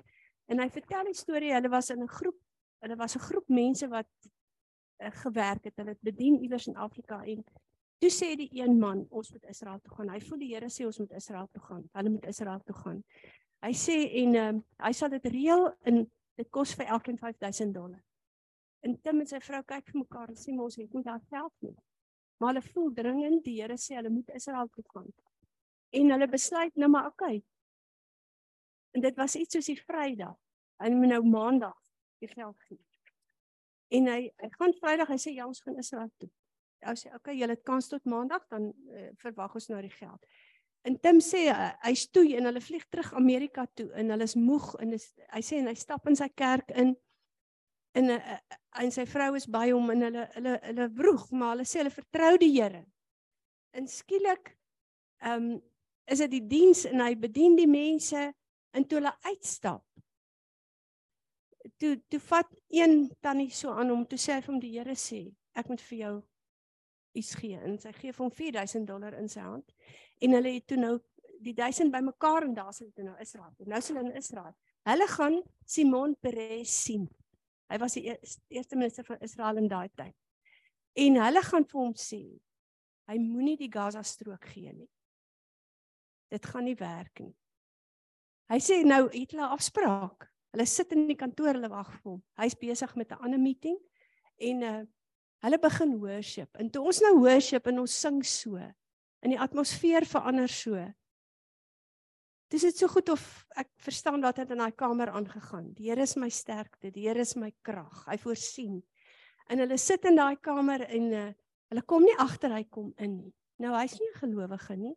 En 0.50 0.58
hy 0.58 0.65
vertel 0.74 1.10
die 1.10 1.17
storie, 1.17 1.52
hulle 1.54 1.70
was 1.70 1.91
in 1.93 2.02
'n 2.02 2.10
groep, 2.10 2.38
hulle 2.82 2.96
was 2.98 3.15
'n 3.15 3.20
groep 3.20 3.48
mense 3.48 3.88
wat 3.88 4.10
uh, 5.02 5.12
gewerk 5.12 5.63
het. 5.63 5.76
Hulle 5.78 5.93
het 5.93 6.02
bedien 6.02 6.41
iewers 6.41 6.67
in 6.67 6.76
Afrika 6.76 7.24
en 7.24 7.43
toe 8.00 8.10
sê 8.10 8.36
die 8.36 8.50
een 8.52 8.80
man, 8.80 9.06
ons 9.10 9.32
moet 9.32 9.46
Israel 9.46 9.80
toe 9.80 9.93
gaan. 9.93 10.10
Hy 10.10 10.20
voel 10.20 10.39
die 10.39 10.54
Here 10.54 10.70
sê 10.70 10.86
ons 10.86 10.98
moet 11.00 11.12
Israel 11.12 11.48
toe 11.52 11.62
gaan. 11.62 11.89
Hulle 11.93 12.10
moet 12.10 12.26
Israel 12.26 12.62
toe 12.65 12.76
gaan. 12.76 13.04
Hy 13.62 13.74
sê 13.74 13.98
en 14.24 14.36
um, 14.36 14.65
hy 14.78 14.91
sal 14.93 15.10
dit 15.10 15.26
reël 15.26 15.74
en 15.82 16.12
dit 16.38 16.50
kos 16.50 16.74
vir 16.78 16.86
elkeen 16.86 17.17
5000 17.17 17.74
dollar. 17.74 18.02
En 18.86 19.02
Tim 19.02 19.20
en 19.20 19.28
sy 19.28 19.39
vrou 19.41 19.63
kyk 19.63 19.89
vir 19.91 20.00
mekaar 20.00 20.30
en 20.30 20.38
sê 20.38 20.54
mos 20.54 20.76
het 20.78 20.93
nie 20.93 21.04
daar 21.04 21.22
geld 21.30 21.54
nie. 21.65 21.76
Maar 22.38 22.54
hulle 22.54 22.71
voel 22.71 22.91
dringend 22.93 23.43
die 23.45 23.58
Here 23.62 23.78
sê 23.82 23.97
hulle 23.97 24.13
moet 24.13 24.30
Israel 24.38 24.69
toe 24.73 24.84
gaan. 24.93 25.08
En 25.97 26.12
hulle 26.13 26.28
besluit 26.30 26.76
nou 26.76 26.89
maar 26.89 27.08
okay. 27.12 27.41
En 28.95 29.02
dit 29.02 29.15
was 29.15 29.36
iets 29.36 29.58
soos 29.58 29.69
die 29.69 29.80
Vrydag. 29.82 30.36
Hy 30.82 30.89
moet 30.93 31.13
nou 31.13 31.23
Maandag 31.26 31.78
die 32.21 32.30
geld 32.30 32.60
gee. 32.67 32.82
En 33.97 34.10
hy 34.12 34.19
hy 34.41 34.52
gaan 34.58 34.76
Vrydag, 34.82 35.10
hy 35.13 35.19
sê 35.21 35.34
ja, 35.34 35.47
ons 35.47 35.63
gaan 35.63 35.80
Israel 35.82 36.12
toe. 36.21 36.30
Hy 36.86 36.93
sê 37.00 37.13
okay, 37.15 37.38
julle 37.38 37.56
het 37.58 37.65
kans 37.65 37.89
tot 37.89 38.06
Maandag 38.06 38.45
dan 38.52 38.69
uh, 38.69 39.10
verwag 39.23 39.56
ons 39.58 39.69
nou 39.71 39.82
die 39.82 39.93
geld. 39.93 40.30
En 40.88 41.00
Tim 41.02 41.19
sê 41.23 41.47
uh, 41.52 41.71
hy 41.84 41.93
stoei 41.97 42.36
en 42.38 42.50
hulle 42.50 42.62
vlieg 42.63 42.86
terug 42.91 43.10
Amerika 43.17 43.65
toe 43.76 43.89
en 43.97 44.13
hulle 44.13 44.28
is 44.30 44.38
moeg 44.39 44.69
en 44.84 44.93
is, 44.95 45.10
hy 45.34 45.41
sê 45.43 45.62
en 45.62 45.71
hy 45.71 45.76
stap 45.80 46.06
in 46.08 46.19
sy 46.19 46.30
kerk 46.36 46.71
in 46.78 46.93
en 47.97 48.13
uh, 48.13 48.38
en 48.77 48.93
sy 48.93 49.07
vrou 49.10 49.31
is 49.39 49.47
by 49.49 49.71
hom 49.71 49.89
en 49.93 50.05
hulle 50.05 50.25
hulle 50.36 50.53
hulle 50.67 50.88
vroeg, 50.99 51.23
maar 51.33 51.55
hulle 51.55 51.65
sê 51.65 51.81
hulle 51.81 51.93
vertrou 51.93 52.36
die 52.41 52.53
Here. 52.53 52.83
En 53.77 53.89
skielik 53.89 54.53
ehm 55.25 55.49
um, 55.53 55.57
is 56.07 56.21
dit 56.23 56.38
die 56.38 56.45
diens 56.47 56.86
en 56.88 57.01
hy 57.03 57.17
bedien 57.19 57.57
die 57.57 57.67
mense 57.67 58.21
en 58.71 58.86
toe 58.88 59.01
hulle 59.01 59.12
uitstap 59.27 59.83
toe 61.75 61.97
toe 62.07 62.19
vat 62.29 62.53
een 62.71 63.10
tannie 63.19 63.49
so 63.51 63.73
aan 63.75 63.91
hom 63.91 64.05
toe 64.07 64.19
sê 64.21 64.38
hy 64.38 64.45
vir 64.45 64.53
hom 64.53 64.62
die 64.63 64.73
Here 64.77 64.95
sê 64.95 65.21
ek 65.57 65.67
moet 65.67 65.83
vir 65.89 65.99
jou 65.99 66.15
iets 67.17 67.33
gee. 67.39 67.57
En 67.57 67.79
sy 67.81 67.91
gee 67.97 68.13
vir 68.13 68.23
hom 68.23 68.31
4000 68.31 68.88
dollar 68.88 69.17
in 69.17 69.29
sy 69.31 69.43
hand 69.43 69.73
en 70.21 70.38
hulle 70.38 70.55
het 70.55 70.67
toe 70.69 70.79
nou 70.79 70.95
die 71.43 71.53
1000 71.53 71.91
bymekaar 71.93 72.47
en 72.47 72.55
daar 72.57 72.73
sit 72.73 72.93
hulle 72.95 73.12
nou 73.12 73.21
Israel 73.21 73.53
en 73.57 73.71
nou 73.73 73.81
is 73.81 73.91
hulle 73.91 74.05
in 74.05 74.19
Israel. 74.21 74.53
Hulle 74.88 75.07
gaan 75.12 75.41
Simon 75.65 76.15
Peres 76.21 76.73
sien 76.86 77.07
hy 77.69 77.80
was 77.82 77.97
die 77.97 78.06
eerste 78.10 78.75
minister 78.75 79.03
van 79.08 79.21
Israel 79.21 79.58
in 79.63 79.67
daai 79.71 79.89
tyd 79.95 80.15
en 81.08 81.19
hulle 81.23 81.43
gaan 81.49 81.65
vir 81.65 81.82
hom 81.82 81.95
sê 81.95 82.21
hy 83.08 83.17
moenie 83.23 83.58
die 83.58 83.71
Gaza 83.71 84.03
strook 84.03 84.45
gee 84.53 84.73
nie 84.73 84.89
dit 86.32 86.45
gaan 86.45 86.67
nie 86.67 86.77
werk 86.80 87.23
nie 87.23 87.36
hy 88.51 88.60
sê 88.63 88.82
nou 88.88 89.06
het 89.12 89.36
hulle 89.36 89.53
afspraak 89.56 90.30
Hulle 90.58 90.65
sit 90.65 90.93
in 90.95 91.08
die 91.10 91.17
kantoor, 91.17 91.53
hulle 91.53 91.69
wag 91.69 91.89
vir 91.99 92.13
hom. 92.13 92.21
Hy's 92.39 92.56
besig 92.58 92.95
met 92.97 93.12
'n 93.12 93.21
ander 93.21 93.39
meeting 93.39 93.77
en 94.38 94.63
uh 94.63 94.86
hulle 95.45 95.60
begin 95.62 95.99
worship. 96.01 96.49
En 96.58 96.69
toe 96.69 96.82
ons 96.82 96.99
nou 97.01 97.19
worship 97.19 97.67
en 97.67 97.80
ons 97.80 97.99
sing 98.01 98.23
so 98.25 98.58
en 98.58 99.30
die 99.30 99.39
atmosfeer 99.39 100.06
verander 100.06 100.49
so. 100.49 100.73
Dis 102.47 102.63
dit 102.63 102.77
so 102.79 102.88
goed 102.88 103.10
of 103.12 103.23
ek 103.60 103.73
verstaan 103.83 104.21
dat 104.23 104.38
dit 104.39 104.51
in 104.55 104.62
daai 104.63 104.75
kamer 104.75 105.10
aangegaan. 105.12 105.73
Die 105.75 105.89
Here 105.89 106.05
is 106.05 106.15
my 106.15 106.29
sterkte, 106.31 106.91
die 106.95 107.07
Here 107.07 107.19
is 107.19 107.36
my 107.36 107.51
krag. 107.62 108.05
Hy 108.07 108.15
voorsien. 108.21 108.79
En 109.51 109.60
hulle 109.60 109.77
sit 109.79 110.05
in 110.07 110.15
daai 110.15 110.38
kamer 110.39 110.86
en 110.88 111.12
uh 111.13 111.27
hulle 111.67 111.81
kom 111.83 112.05
nie 112.07 112.15
agter 112.23 112.53
hy 112.55 112.62
kom 112.71 112.93
in 113.03 113.17
nie. 113.17 113.33
Nou 113.60 113.73
hy's 113.75 113.97
nie 113.99 114.07
'n 114.07 114.19
gelowige 114.21 114.77
nie. 114.79 114.93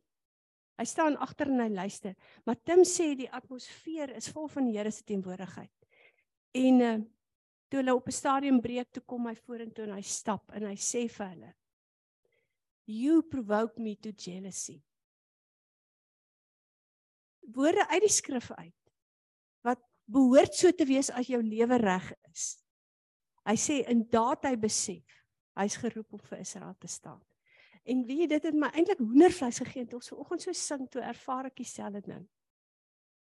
Hy 0.79 0.85
staan 0.87 1.17
agter 1.17 1.49
en 1.51 1.61
hy 1.61 1.69
luister. 1.69 2.15
Maar 2.47 2.57
Tim 2.65 2.85
sê 2.87 3.17
die 3.19 3.31
atmosfeer 3.31 4.15
is 4.15 4.29
vol 4.31 4.47
van 4.47 4.69
die 4.69 4.77
Here 4.79 4.91
se 4.91 5.03
teenwoordigheid. 5.03 5.75
En 6.55 6.81
uh 6.81 6.99
toe 7.71 7.81
hulle 7.83 7.95
op 7.95 8.07
'n 8.07 8.13
stadium 8.13 8.61
breek 8.61 8.93
toe 8.93 9.03
kom 9.03 9.27
hy 9.27 9.35
vorentoe 9.35 9.85
en 9.85 9.95
hy 9.95 10.03
stap 10.03 10.51
en 10.55 10.67
hy 10.67 10.77
sê 10.77 11.09
vir 11.09 11.27
hulle 11.27 11.55
You 12.87 13.23
provoke 13.23 13.79
me 13.79 13.97
to 13.97 14.11
jealousy. 14.13 14.83
Woorde 17.55 17.87
uit 17.89 18.05
die 18.07 18.13
skrif 18.13 18.51
uit 18.53 18.77
wat 19.67 19.81
behoort 20.11 20.55
so 20.57 20.73
te 20.73 20.87
wees 20.89 21.11
as 21.11 21.29
jou 21.31 21.41
lewe 21.43 21.79
reg 21.81 22.13
is. 22.31 22.45
Hy 23.47 23.57
sê 23.61 23.81
in 23.93 24.05
daad 24.11 24.47
hy 24.49 24.55
besef 24.61 25.19
hy's 25.59 25.77
geroep 25.81 26.17
om 26.17 26.23
vir 26.31 26.41
Israel 26.41 26.77
te 26.81 26.89
staan. 26.89 27.21
En 27.85 28.05
wie 28.07 28.29
dit 28.29 28.45
het 28.45 28.57
my 28.57 28.71
eintlik 28.73 29.01
hoendervleis 29.01 29.59
gegee 29.61 29.85
het. 29.85 29.97
Ons 29.97 30.13
vanoggend 30.13 30.45
so 30.45 30.55
sing 30.57 30.87
toe 30.93 31.03
ervaar 31.03 31.49
ek 31.51 31.59
dieselfde 31.61 32.03
ding. 32.07 32.23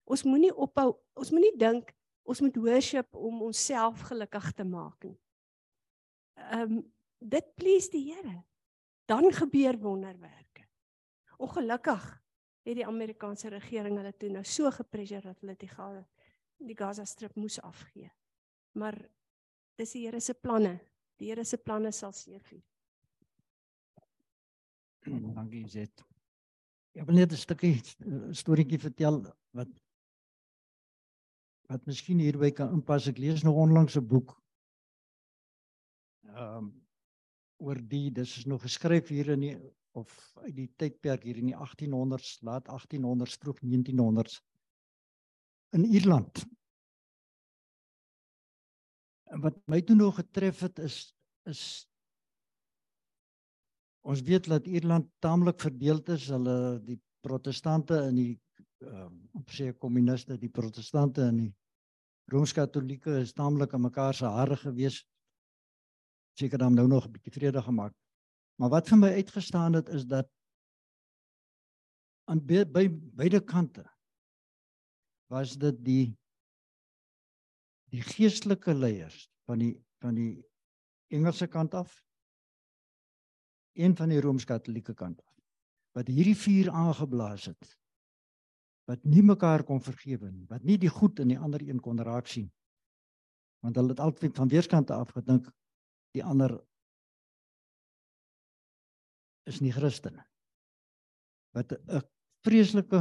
Ons 0.08 0.24
moenie 0.26 0.52
ophou, 0.52 0.94
ons 1.16 1.32
moenie 1.34 1.54
dink 1.58 1.92
ons 2.26 2.42
moet 2.42 2.56
worship 2.58 3.14
om 3.14 3.44
onsself 3.46 4.02
gelukkig 4.08 4.50
te 4.58 4.66
maak 4.66 5.06
nie. 5.06 5.16
Ehm 6.50 6.78
um, 6.78 6.84
dit 7.16 7.46
plees 7.56 7.86
die 7.88 8.02
Here. 8.12 8.42
dan 9.06 9.32
gebeur 9.32 9.78
wonderwerke. 9.78 10.66
Ongelukkig 11.36 12.22
het 12.66 12.80
die 12.80 12.86
Amerikaanse 12.86 13.50
regering 13.52 13.96
hulle 14.00 14.12
toe 14.18 14.30
nou 14.34 14.44
so 14.44 14.70
gepressure 14.74 15.22
dat 15.28 15.40
hulle 15.40 15.56
die 15.58 15.70
Gaza 15.70 16.04
die 16.56 16.76
Gaza 16.76 17.04
strip 17.04 17.34
moes 17.36 17.58
afgee. 17.60 18.10
Maar 18.80 18.96
dis 19.76 19.92
die 19.92 20.06
Here 20.06 20.20
se 20.20 20.34
planne. 20.34 20.78
Die 21.20 21.28
Here 21.28 21.44
se 21.44 21.58
planne 21.60 21.92
sal 21.92 22.14
seëvier. 22.16 22.62
Dankie 25.36 25.66
Zet. 25.68 26.04
Ek 26.96 27.04
wil 27.04 27.20
net 27.20 27.32
'n 27.32 27.36
stukkie 27.36 27.74
storieetjie 28.32 28.80
vertel 28.80 29.20
wat 29.52 29.68
wat 31.68 31.84
miskien 31.86 32.22
hierby 32.22 32.52
kan 32.54 32.72
inpas. 32.72 33.08
Ek 33.10 33.18
lees 33.18 33.44
nou 33.44 33.52
onlangs 33.52 33.96
'n 34.00 34.06
boek. 34.06 34.32
Ehm 36.32 36.56
um, 36.56 36.72
oor 37.56 37.78
die 37.80 38.10
dis 38.12 38.36
is 38.38 38.44
nog 38.44 38.62
geskryf 38.62 39.08
hier 39.08 39.30
in 39.32 39.40
die 39.40 39.56
of 39.96 40.12
uit 40.44 40.54
die 40.56 40.68
tydperk 40.76 41.24
hier 41.24 41.40
in 41.40 41.50
die 41.50 41.56
1800s, 41.56 42.36
laat 42.46 42.68
1800s, 42.68 43.38
vroeg 43.40 43.62
1900s 43.64 44.40
in 45.76 45.84
Ierland. 45.88 46.44
En 49.32 49.42
wat 49.42 49.58
my 49.66 49.80
toe 49.82 49.96
nog 49.96 50.20
getref 50.20 50.60
het 50.66 50.78
is 50.78 50.98
is 51.46 51.62
ons 54.06 54.22
weet 54.22 54.46
dat 54.50 54.66
Ierland 54.66 55.08
taamlik 55.18 55.60
verdeeld 55.60 56.08
is. 56.14 56.28
Hulle 56.30 56.78
die 56.86 56.98
protestante 57.26 57.98
en 58.06 58.18
die 58.18 58.32
ehm 58.84 59.06
um, 59.06 59.20
op 59.40 59.50
sê 59.56 59.70
kommuniste, 59.72 60.36
die 60.38 60.52
protestante 60.52 61.24
en 61.24 61.38
die 61.40 61.52
rooms-katolieke 62.32 63.14
is 63.22 63.32
taamlik 63.32 63.72
aan 63.74 63.86
mekaar 63.86 64.14
se 64.14 64.28
hare 64.30 64.56
gewees. 64.60 65.00
Seker 66.38 66.58
dan 66.58 66.74
nou 66.74 66.86
nog 66.86 67.06
'n 67.06 67.12
bietjie 67.12 67.32
vrede 67.32 67.62
gemaak. 67.62 67.94
Maar 68.56 68.72
wat 68.72 68.88
vir 68.88 68.98
my 68.98 69.10
uitgestaan 69.20 69.76
het 69.76 69.88
is 69.92 70.06
dat 70.08 70.28
aan 72.30 72.40
be, 72.42 72.64
by 72.66 72.88
beide 72.90 73.40
kante 73.44 73.84
was 75.30 75.56
dit 75.58 75.78
die 75.84 76.06
die 77.94 78.02
geestelike 78.02 78.74
leiers 78.74 79.26
van 79.46 79.62
die 79.62 79.74
van 80.02 80.16
die 80.18 80.42
Engelse 81.14 81.46
kant 81.46 81.74
af 81.74 81.94
een 83.78 83.94
van 83.96 84.10
die 84.10 84.20
rooms-katolieke 84.20 84.94
kant 84.94 85.20
af 85.22 85.34
wat 85.96 86.10
hierdie 86.10 86.36
vuur 86.36 86.70
aangeblaas 86.72 87.46
het 87.52 87.76
wat 88.90 89.04
nie 89.04 89.22
mekaar 89.22 89.64
kon 89.66 89.82
vergewe 89.82 90.30
nie 90.32 90.46
wat 90.50 90.66
nie 90.66 90.78
die 90.78 90.90
goed 90.92 91.22
in 91.22 91.34
die 91.34 91.38
ander 91.38 91.62
een 91.62 91.80
kon 91.82 92.00
raak 92.02 92.26
sien. 92.30 92.50
Want 93.64 93.76
hulle 93.76 93.94
het 93.94 94.00
altyd 94.00 94.36
van 94.36 94.48
weerskante 94.48 94.94
af 94.94 95.10
gedink 95.16 95.48
die 96.14 96.24
ander 96.24 96.54
is 99.46 99.60
nie 99.62 99.72
Christene 99.74 100.24
wat 101.56 101.72
'n 101.72 102.02
vreeslike 102.44 103.00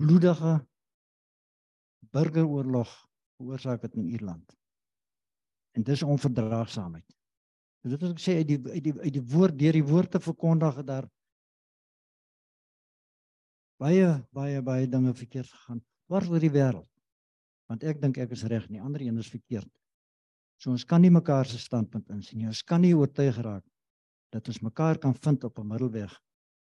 bloedige 0.00 0.66
burgeroorlog 2.10 2.90
veroorsaak 3.38 3.82
het 3.82 3.94
in 3.94 4.08
Ierland. 4.08 4.56
En 5.76 5.82
dis 5.82 6.02
onverdraagsaamheid. 6.02 7.06
Dit 7.80 8.00
wat 8.00 8.10
ek 8.10 8.20
sê 8.20 8.36
uit 8.40 8.48
die 8.48 8.58
uit 8.58 8.84
die 8.84 8.94
uit 8.98 9.12
die 9.12 9.26
woord 9.32 9.58
deur 9.58 9.72
die 9.72 9.86
woord 9.86 10.10
te 10.10 10.20
verkondig 10.20 10.76
het 10.76 10.86
daar 10.86 11.06
baie 13.80 14.26
baie 14.36 14.60
baie 14.62 14.88
dinge 14.88 15.14
verkeerd 15.14 15.48
gegaan 15.48 15.80
dwars 16.10 16.28
oor 16.28 16.42
die 16.42 16.52
wêreld. 16.52 16.88
Want 17.70 17.84
ek 17.84 18.00
dink 18.02 18.18
ek 18.18 18.34
is 18.34 18.44
reg, 18.44 18.68
nie 18.68 18.82
ander 18.82 19.00
een 19.00 19.18
is 19.18 19.30
verkeerd. 19.30 19.70
So 20.60 20.74
ons 20.74 20.84
kan 20.84 21.00
nie 21.00 21.12
mekaar 21.14 21.46
se 21.46 21.58
standpunt 21.58 22.10
insien 22.10 22.42
nie. 22.42 22.50
Ons 22.50 22.64
kan 22.66 22.82
nie 22.82 22.92
oortuig 22.96 23.38
raak 23.40 23.64
dat 24.30 24.48
ons 24.48 24.60
mekaar 24.60 24.98
kan 24.98 25.14
vind 25.14 25.44
op 25.44 25.58
'n 25.58 25.66
middelweg 25.66 26.22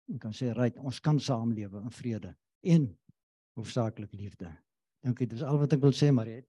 en 0.09 0.19
kan 0.19 0.33
sê, 0.33 0.53
"Right, 0.53 0.79
ons 0.79 1.01
kan 1.01 1.21
saamlewe 1.21 1.81
in 1.81 1.91
vrede 1.91 2.37
en 2.61 2.99
hoofsaaklik 3.55 4.13
liefde." 4.13 4.57
Dink 5.01 5.19
dit 5.19 5.33
is 5.33 5.43
al 5.43 5.59
wat 5.59 5.73
ek 5.73 5.81
wil 5.81 5.93
sê, 5.93 6.13
Mariet. 6.13 6.47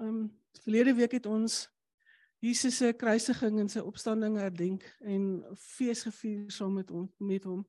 Ehm 0.00 0.08
um, 0.08 0.30
verlede 0.62 0.94
week 0.94 1.12
het 1.12 1.26
ons 1.26 1.74
Jesus 2.44 2.76
se 2.76 2.92
kruisiging 2.92 3.60
en 3.60 3.68
sy 3.68 3.80
opstanding 3.80 4.36
herdenk 4.36 4.84
en 5.00 5.44
fees 5.56 6.02
gevier 6.04 6.50
saam 6.52 6.74
met 6.76 6.90
ons 6.90 7.10
met 7.18 7.44
hom. 7.44 7.62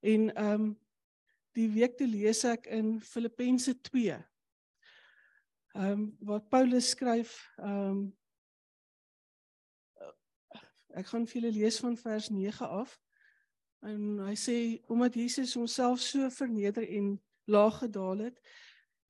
En 0.00 0.34
ehm 0.34 0.52
um, 0.60 0.72
die 1.54 1.68
week 1.70 1.96
te 1.96 2.06
lees 2.10 2.42
ek 2.44 2.66
in 2.66 2.98
Filippense 3.00 3.76
2. 3.80 4.18
Ehm 5.74 5.90
um, 5.90 6.04
wat 6.20 6.50
Paulus 6.50 6.90
skryf 6.92 7.38
ehm 7.56 7.70
um, 7.70 8.04
Ek 10.94 11.10
gaan 11.10 11.26
vir 11.26 11.40
julle 11.40 11.54
lees 11.56 11.80
van 11.82 11.96
vers 11.98 12.28
9 12.30 12.68
af. 12.68 12.98
En 13.84 14.20
hy 14.24 14.34
sê 14.38 14.58
omdat 14.88 15.16
Jesus 15.18 15.54
homself 15.58 16.00
so 16.00 16.28
verneder 16.30 16.86
en 16.86 17.16
laag 17.50 17.78
gedaal 17.82 18.28
het, 18.28 18.38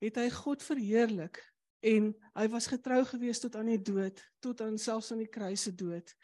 het 0.03 0.17
hy 0.19 0.31
God 0.35 0.65
verheerlik 0.65 1.39
en 1.85 2.09
hy 2.35 2.47
was 2.49 2.67
getrou 2.73 3.03
gewees 3.07 3.43
tot 3.43 3.57
aan 3.61 3.69
die 3.69 3.83
dood, 3.83 4.19
tot 4.43 4.63
aan 4.65 4.79
selfs 4.81 5.13
aan 5.13 5.21
die 5.23 5.31
kruis 5.31 5.67
se 5.69 5.75
dood. 5.77 6.15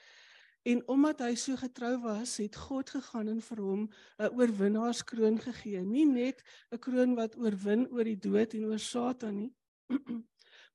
En 0.68 0.80
omdat 0.92 1.20
hy 1.24 1.34
so 1.40 1.56
getrou 1.56 1.94
was, 2.02 2.38
het 2.40 2.56
God 2.56 2.90
gegaan 2.92 3.28
en 3.32 3.40
vir 3.44 3.60
hom 3.64 3.84
'n 4.18 4.32
oorwinnaarskroon 4.36 5.38
gegee, 5.40 5.84
nie 5.84 6.04
net 6.04 6.42
'n 6.72 6.78
kroon 6.78 7.14
wat 7.16 7.36
oorwin 7.36 7.86
oor 7.92 8.04
die 8.04 8.18
dood 8.18 8.54
en 8.54 8.64
oor 8.72 8.78
Satan 8.78 9.36
nie, 9.36 9.52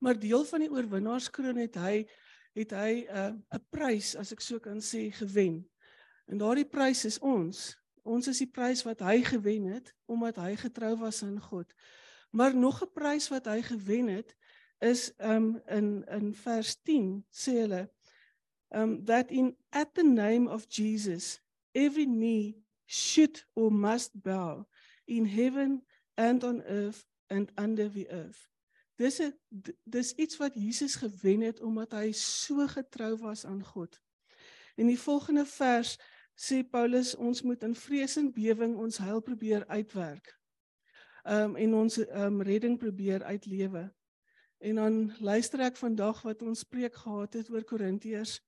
maar 0.02 0.18
deel 0.18 0.44
van 0.44 0.60
die 0.60 0.70
oorwinnaarskroon 0.70 1.56
het 1.56 1.74
hy 1.74 2.06
het 2.56 2.72
hy 2.72 3.04
'n 3.04 3.16
uh, 3.16 3.58
'n 3.58 3.64
prys 3.70 4.16
as 4.16 4.32
ek 4.32 4.40
so 4.40 4.58
kan 4.58 4.80
sê 4.80 5.12
gewen. 5.12 5.64
En 6.26 6.38
daardie 6.38 6.68
prys 6.68 7.04
is 7.04 7.18
ons. 7.18 7.76
Ons 8.02 8.28
is 8.28 8.38
die 8.38 8.50
prys 8.50 8.82
wat 8.82 9.00
hy 9.00 9.22
gewen 9.22 9.64
het 9.64 9.94
omdat 10.06 10.36
hy 10.36 10.56
getrou 10.56 10.96
was 10.96 11.22
aan 11.22 11.40
God. 11.40 11.72
Maar 12.30 12.56
nog 12.56 12.82
'n 12.82 12.92
prys 12.92 13.28
wat 13.28 13.46
hy 13.46 13.62
gewen 13.62 14.08
het 14.08 14.36
is 14.78 15.12
um 15.18 15.62
in 15.66 16.04
in 16.08 16.34
vers 16.34 16.76
10 16.82 17.24
sê 17.30 17.52
hulle 17.64 17.90
um 18.68 19.04
that 19.04 19.30
in 19.30 19.56
at 19.70 19.94
the 19.94 20.04
name 20.04 20.50
of 20.50 20.66
Jesus 20.68 21.40
every 21.72 22.06
knee 22.06 22.64
should 22.84 23.46
or 23.54 23.72
must 23.72 24.10
bow 24.22 24.66
in 25.04 25.26
heaven 25.26 25.86
and 26.14 26.44
on 26.44 26.62
earth 26.62 27.06
and 27.26 27.52
under 27.56 27.90
the 27.90 28.08
earth 28.10 28.48
Dis 28.96 29.20
'n 29.20 29.32
dis 29.84 30.12
iets 30.12 30.36
wat 30.36 30.54
Jesus 30.54 30.94
gewen 30.94 31.40
het 31.40 31.60
omdat 31.60 31.92
hy 31.92 32.12
so 32.12 32.66
getrou 32.66 33.16
was 33.16 33.44
aan 33.44 33.64
God. 33.64 34.00
In 34.76 34.86
die 34.86 34.98
volgende 34.98 35.44
vers 35.46 35.98
sê 36.34 36.62
Paulus 36.64 37.14
ons 37.14 37.42
moet 37.42 37.62
in 37.62 37.74
vrees 37.74 38.16
en 38.16 38.32
bewering 38.32 38.76
ons 38.76 38.98
heil 38.98 39.20
probeer 39.20 39.66
uitwerk. 39.66 40.40
Um 41.24 41.56
en 41.56 41.74
ons 41.74 41.98
um 41.98 42.42
redding 42.42 42.78
probeer 42.78 43.22
uitlewe. 43.24 43.94
En 44.58 44.74
dan 44.74 45.12
luister 45.20 45.60
ek 45.60 45.76
vandag 45.76 46.22
wat 46.22 46.42
ons 46.42 46.64
preek 46.64 46.94
gehad 46.94 47.34
het 47.34 47.50
oor 47.50 47.64
Korintiërs 47.64 48.40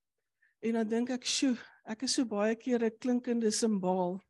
en 0.58 0.72
dan 0.72 0.88
dink 0.88 1.10
ek, 1.10 1.24
"Sjoe, 1.24 1.56
ek 1.84 2.02
is 2.02 2.14
so 2.14 2.24
baie 2.24 2.56
keer 2.56 2.84
'n 2.84 2.98
klinkende 2.98 3.50
simbaal." 3.50 4.27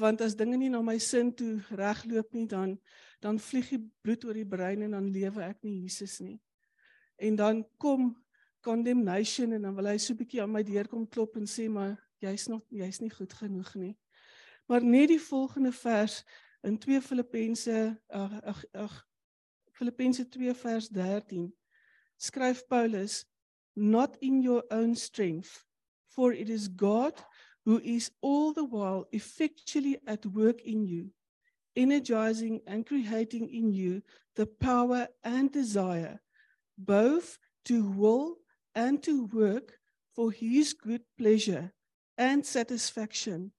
Want 0.00 0.20
as 0.20 0.36
dinge 0.36 0.56
nie 0.56 0.70
na 0.72 0.80
my 0.82 0.98
sin 0.98 1.34
toe 1.36 1.60
regloop 1.70 2.32
nie, 2.32 2.46
dan 2.46 2.78
dan 3.22 3.38
vlieg 3.38 3.68
die 3.70 3.78
bloed 4.02 4.24
oor 4.24 4.34
die 4.34 4.48
brein 4.48 4.82
en 4.82 4.96
dan 4.96 5.10
lewe 5.14 5.44
ek 5.46 5.60
nie 5.62 5.82
Jesus 5.84 6.18
nie. 6.18 6.40
En 7.22 7.36
dan 7.38 7.60
kom 7.78 8.16
condemnation 8.60 9.52
en 9.52 9.62
dan 9.62 9.76
wil 9.76 9.86
hy 9.86 9.98
so 9.98 10.12
'n 10.12 10.18
bietjie 10.18 10.42
aan 10.42 10.50
my 10.50 10.62
deur 10.62 10.88
kom 10.88 11.06
klop 11.06 11.36
en 11.36 11.46
sê 11.46 11.68
maar 11.68 11.98
jy's 12.18 12.48
nog 12.48 12.62
jy's 12.70 13.00
nie 13.00 13.10
goed 13.10 13.32
genoeg 13.32 13.74
nie. 13.74 13.96
Maar 14.66 14.84
net 14.84 15.08
die 15.08 15.20
volgende 15.20 15.72
vers 15.72 16.24
in 16.62 16.78
2 16.78 17.00
Filippense 17.00 17.96
ag 18.08 18.42
ag 18.42 18.64
ag 18.72 19.06
Filippense 19.72 20.28
2 20.28 20.54
vers 20.54 20.88
13 20.88 21.52
skryf 22.16 22.66
Paulus 22.68 23.24
not 23.74 24.16
in 24.20 24.42
your 24.42 24.64
own 24.70 24.94
strength 24.94 25.66
for 26.06 26.32
it 26.32 26.48
is 26.48 26.68
God 26.76 27.24
who 27.64 27.80
is 27.84 28.10
all 28.20 28.52
the 28.52 28.64
while 28.64 29.06
effectually 29.12 29.98
at 30.06 30.26
work 30.26 30.60
in 30.62 30.84
you 30.86 31.10
energizing 31.76 32.60
and 32.66 32.86
creating 32.86 33.48
in 33.48 33.72
you 33.72 34.02
the 34.36 34.46
power 34.46 35.08
and 35.24 35.52
desire 35.52 36.20
both 36.76 37.38
to 37.64 37.88
will 37.90 38.36
and 38.74 39.02
to 39.02 39.26
work 39.26 39.78
for 40.14 40.30
his 40.30 40.72
good 40.72 41.02
pleasure 41.16 41.72
and 42.18 42.44
satisfaction 42.44 43.52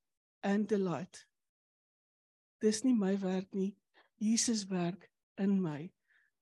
and 0.44 0.68
delight. 0.68 1.26
Dis 2.62 2.84
nie 2.84 2.94
my 2.94 3.16
werk 3.16 3.48
nie, 3.54 3.76
Jesus 4.20 4.66
werk 4.70 5.10
in 5.38 5.62
my 5.62 5.89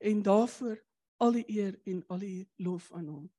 en 0.02 0.22
daarvoor 0.24 0.78
al 1.22 1.38
die 1.38 1.46
eer 1.48 1.78
en 1.86 2.04
al 2.10 2.20
die 2.20 2.48
lof 2.60 2.92
aan 2.94 3.08
hom. 3.08 3.30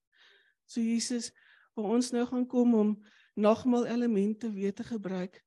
So 0.66 0.80
Jesus, 0.80 1.32
waar 1.74 1.92
ons 1.98 2.12
nou 2.14 2.24
gaan 2.26 2.46
kom 2.46 2.74
om 2.74 2.94
nagmaal 3.34 3.86
elemente 3.86 4.52
weer 4.52 4.74
te 4.74 4.84
gebruik, 4.84 5.44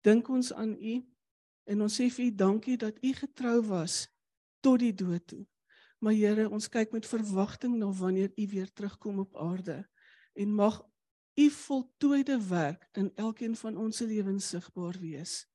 dink 0.00 0.28
ons 0.28 0.52
aan 0.52 0.76
u 0.80 1.00
En 1.70 1.84
ons 1.84 1.96
sê 2.00 2.08
vir 2.10 2.26
U 2.26 2.34
dankie 2.34 2.76
dat 2.80 2.98
U 3.04 3.12
getrou 3.14 3.60
was 3.68 4.08
tot 4.64 4.80
die 4.82 4.94
dood 4.94 5.26
toe. 5.30 5.44
Maar 6.02 6.16
Here, 6.18 6.48
ons 6.48 6.68
kyk 6.68 6.94
met 6.96 7.06
verwagting 7.06 7.76
na 7.78 7.90
wanneer 7.94 8.32
U 8.34 8.46
weer 8.50 8.72
terugkom 8.72 9.20
op 9.22 9.36
aarde. 9.36 9.84
En 10.34 10.54
mag 10.54 10.82
u 11.38 11.50
voltooide 11.50 12.36
werk 12.48 12.88
in 12.92 13.12
elkeen 13.14 13.56
van 13.56 13.76
ons 13.76 13.96
se 13.96 14.06
lewens 14.06 14.48
sigbaar 14.48 14.98
wees. 15.00 15.46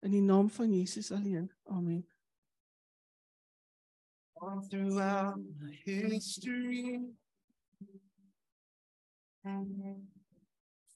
In 0.00 0.10
die 0.10 0.22
naam 0.22 0.50
van 0.50 0.72
Jesus 0.72 1.12
alleen. 1.12 1.50
Amen. 1.64 2.06
all 4.40 4.62
throughout 4.70 5.36
history. 5.84 7.00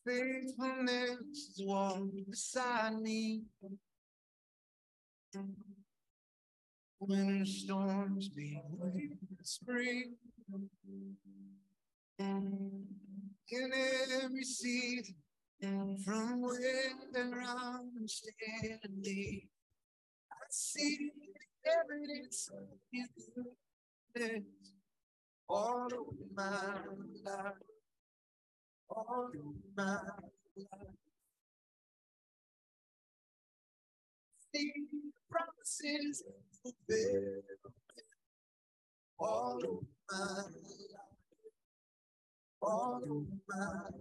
Faithfulness 0.06 1.60
walked 1.60 2.30
beside 2.30 3.00
me. 3.00 3.42
Winter 7.00 7.44
storms 7.44 8.28
be 8.28 8.60
with 8.78 8.94
the 8.94 9.44
spring. 9.44 10.14
And 12.18 12.86
in 13.50 13.72
every 14.22 14.44
season, 14.44 15.14
from 16.04 16.42
where 16.42 16.92
I'm 17.14 18.06
standing, 18.06 19.48
I 20.30 20.36
see 20.50 21.10
evidence 21.66 22.50
of 22.52 22.68
your 22.92 23.06
goodness 24.14 24.44
all 25.48 25.88
over 25.92 26.26
my 26.34 26.76
life, 27.24 27.73
all 28.90 29.30
my 29.76 29.98
life. 30.56 30.96
See 34.54 34.72
promises 35.30 36.24
fulfilled 36.62 37.44
all 39.18 39.60
my 40.10 40.18
life, 40.18 41.02
all 42.62 43.02
my 43.48 43.58
life. 43.58 43.94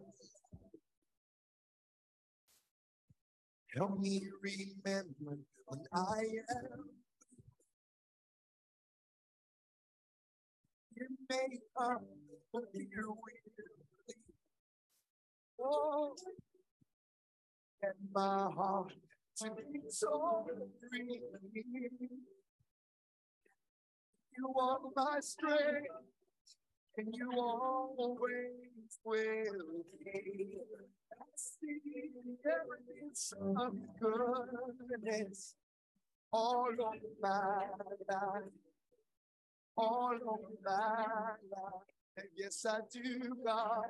Help 3.75 3.99
me 3.99 4.23
remember 4.41 5.39
when 5.65 5.81
I 5.93 6.19
am 6.65 6.89
you 10.95 11.07
may 11.29 11.59
come, 11.77 12.05
but 12.53 12.63
you 12.73 13.09
will. 13.09 13.42
Oh, 15.63 16.15
and 17.83 17.93
my 18.13 18.49
heart 18.55 18.93
to 19.37 19.51
be 19.51 19.81
so 19.89 20.45
free. 20.89 21.21
You 24.37 24.53
are 24.59 24.79
my 24.95 25.19
strength, 25.21 25.87
and 26.97 27.07
you 27.13 27.31
always 27.39 28.99
will 29.05 29.85
be. 30.03 30.57
I 31.11 31.25
see 31.35 32.11
evidence 32.45 33.33
of 33.57 33.73
goodness 33.99 35.55
all 36.33 36.69
over 36.79 36.97
my 37.21 37.65
life 38.09 38.43
all 39.77 40.13
over 40.13 40.53
my 40.65 41.05
life. 41.51 41.83
And 42.17 42.27
yes, 42.37 42.65
I 42.69 42.79
do, 42.91 43.35
God. 43.45 43.85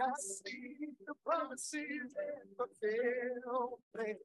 I 0.00 0.10
see 0.18 0.76
the 1.06 1.14
promises 1.26 2.14
and 2.16 2.56
fulfillment 2.56 4.18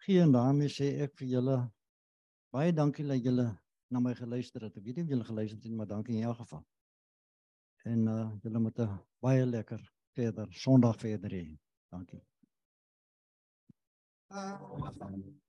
gee 0.04 0.20
en 0.22 0.32
daarmee 0.32 0.68
sê 0.68 0.86
ek 1.04 1.16
vir 1.18 1.28
julle 1.34 1.56
baie 2.54 2.72
dankie 2.72 3.06
dat 3.06 3.24
julle 3.24 3.46
na 3.90 4.00
my 4.00 4.14
geluister 4.14 4.62
het. 4.62 4.76
Ek 4.76 4.84
weet 4.84 4.96
nie 4.96 5.04
of 5.04 5.10
julle 5.14 5.24
geluister 5.24 5.58
het 5.58 5.64
nie, 5.64 5.76
maar 5.76 5.90
dankie 5.94 6.16
in 6.16 6.28
elk 6.30 6.40
geval. 6.42 6.64
En 7.84 8.06
uh 8.06 8.30
julle 8.42 8.58
moet 8.58 8.78
'n 8.78 8.98
baie 9.20 9.46
lekker 9.46 9.80
verder 10.14 10.48
Sondag 10.52 10.96
verder 11.00 11.30
hê. 11.30 11.58
Dankie. 11.90 12.22
life. 14.30 15.47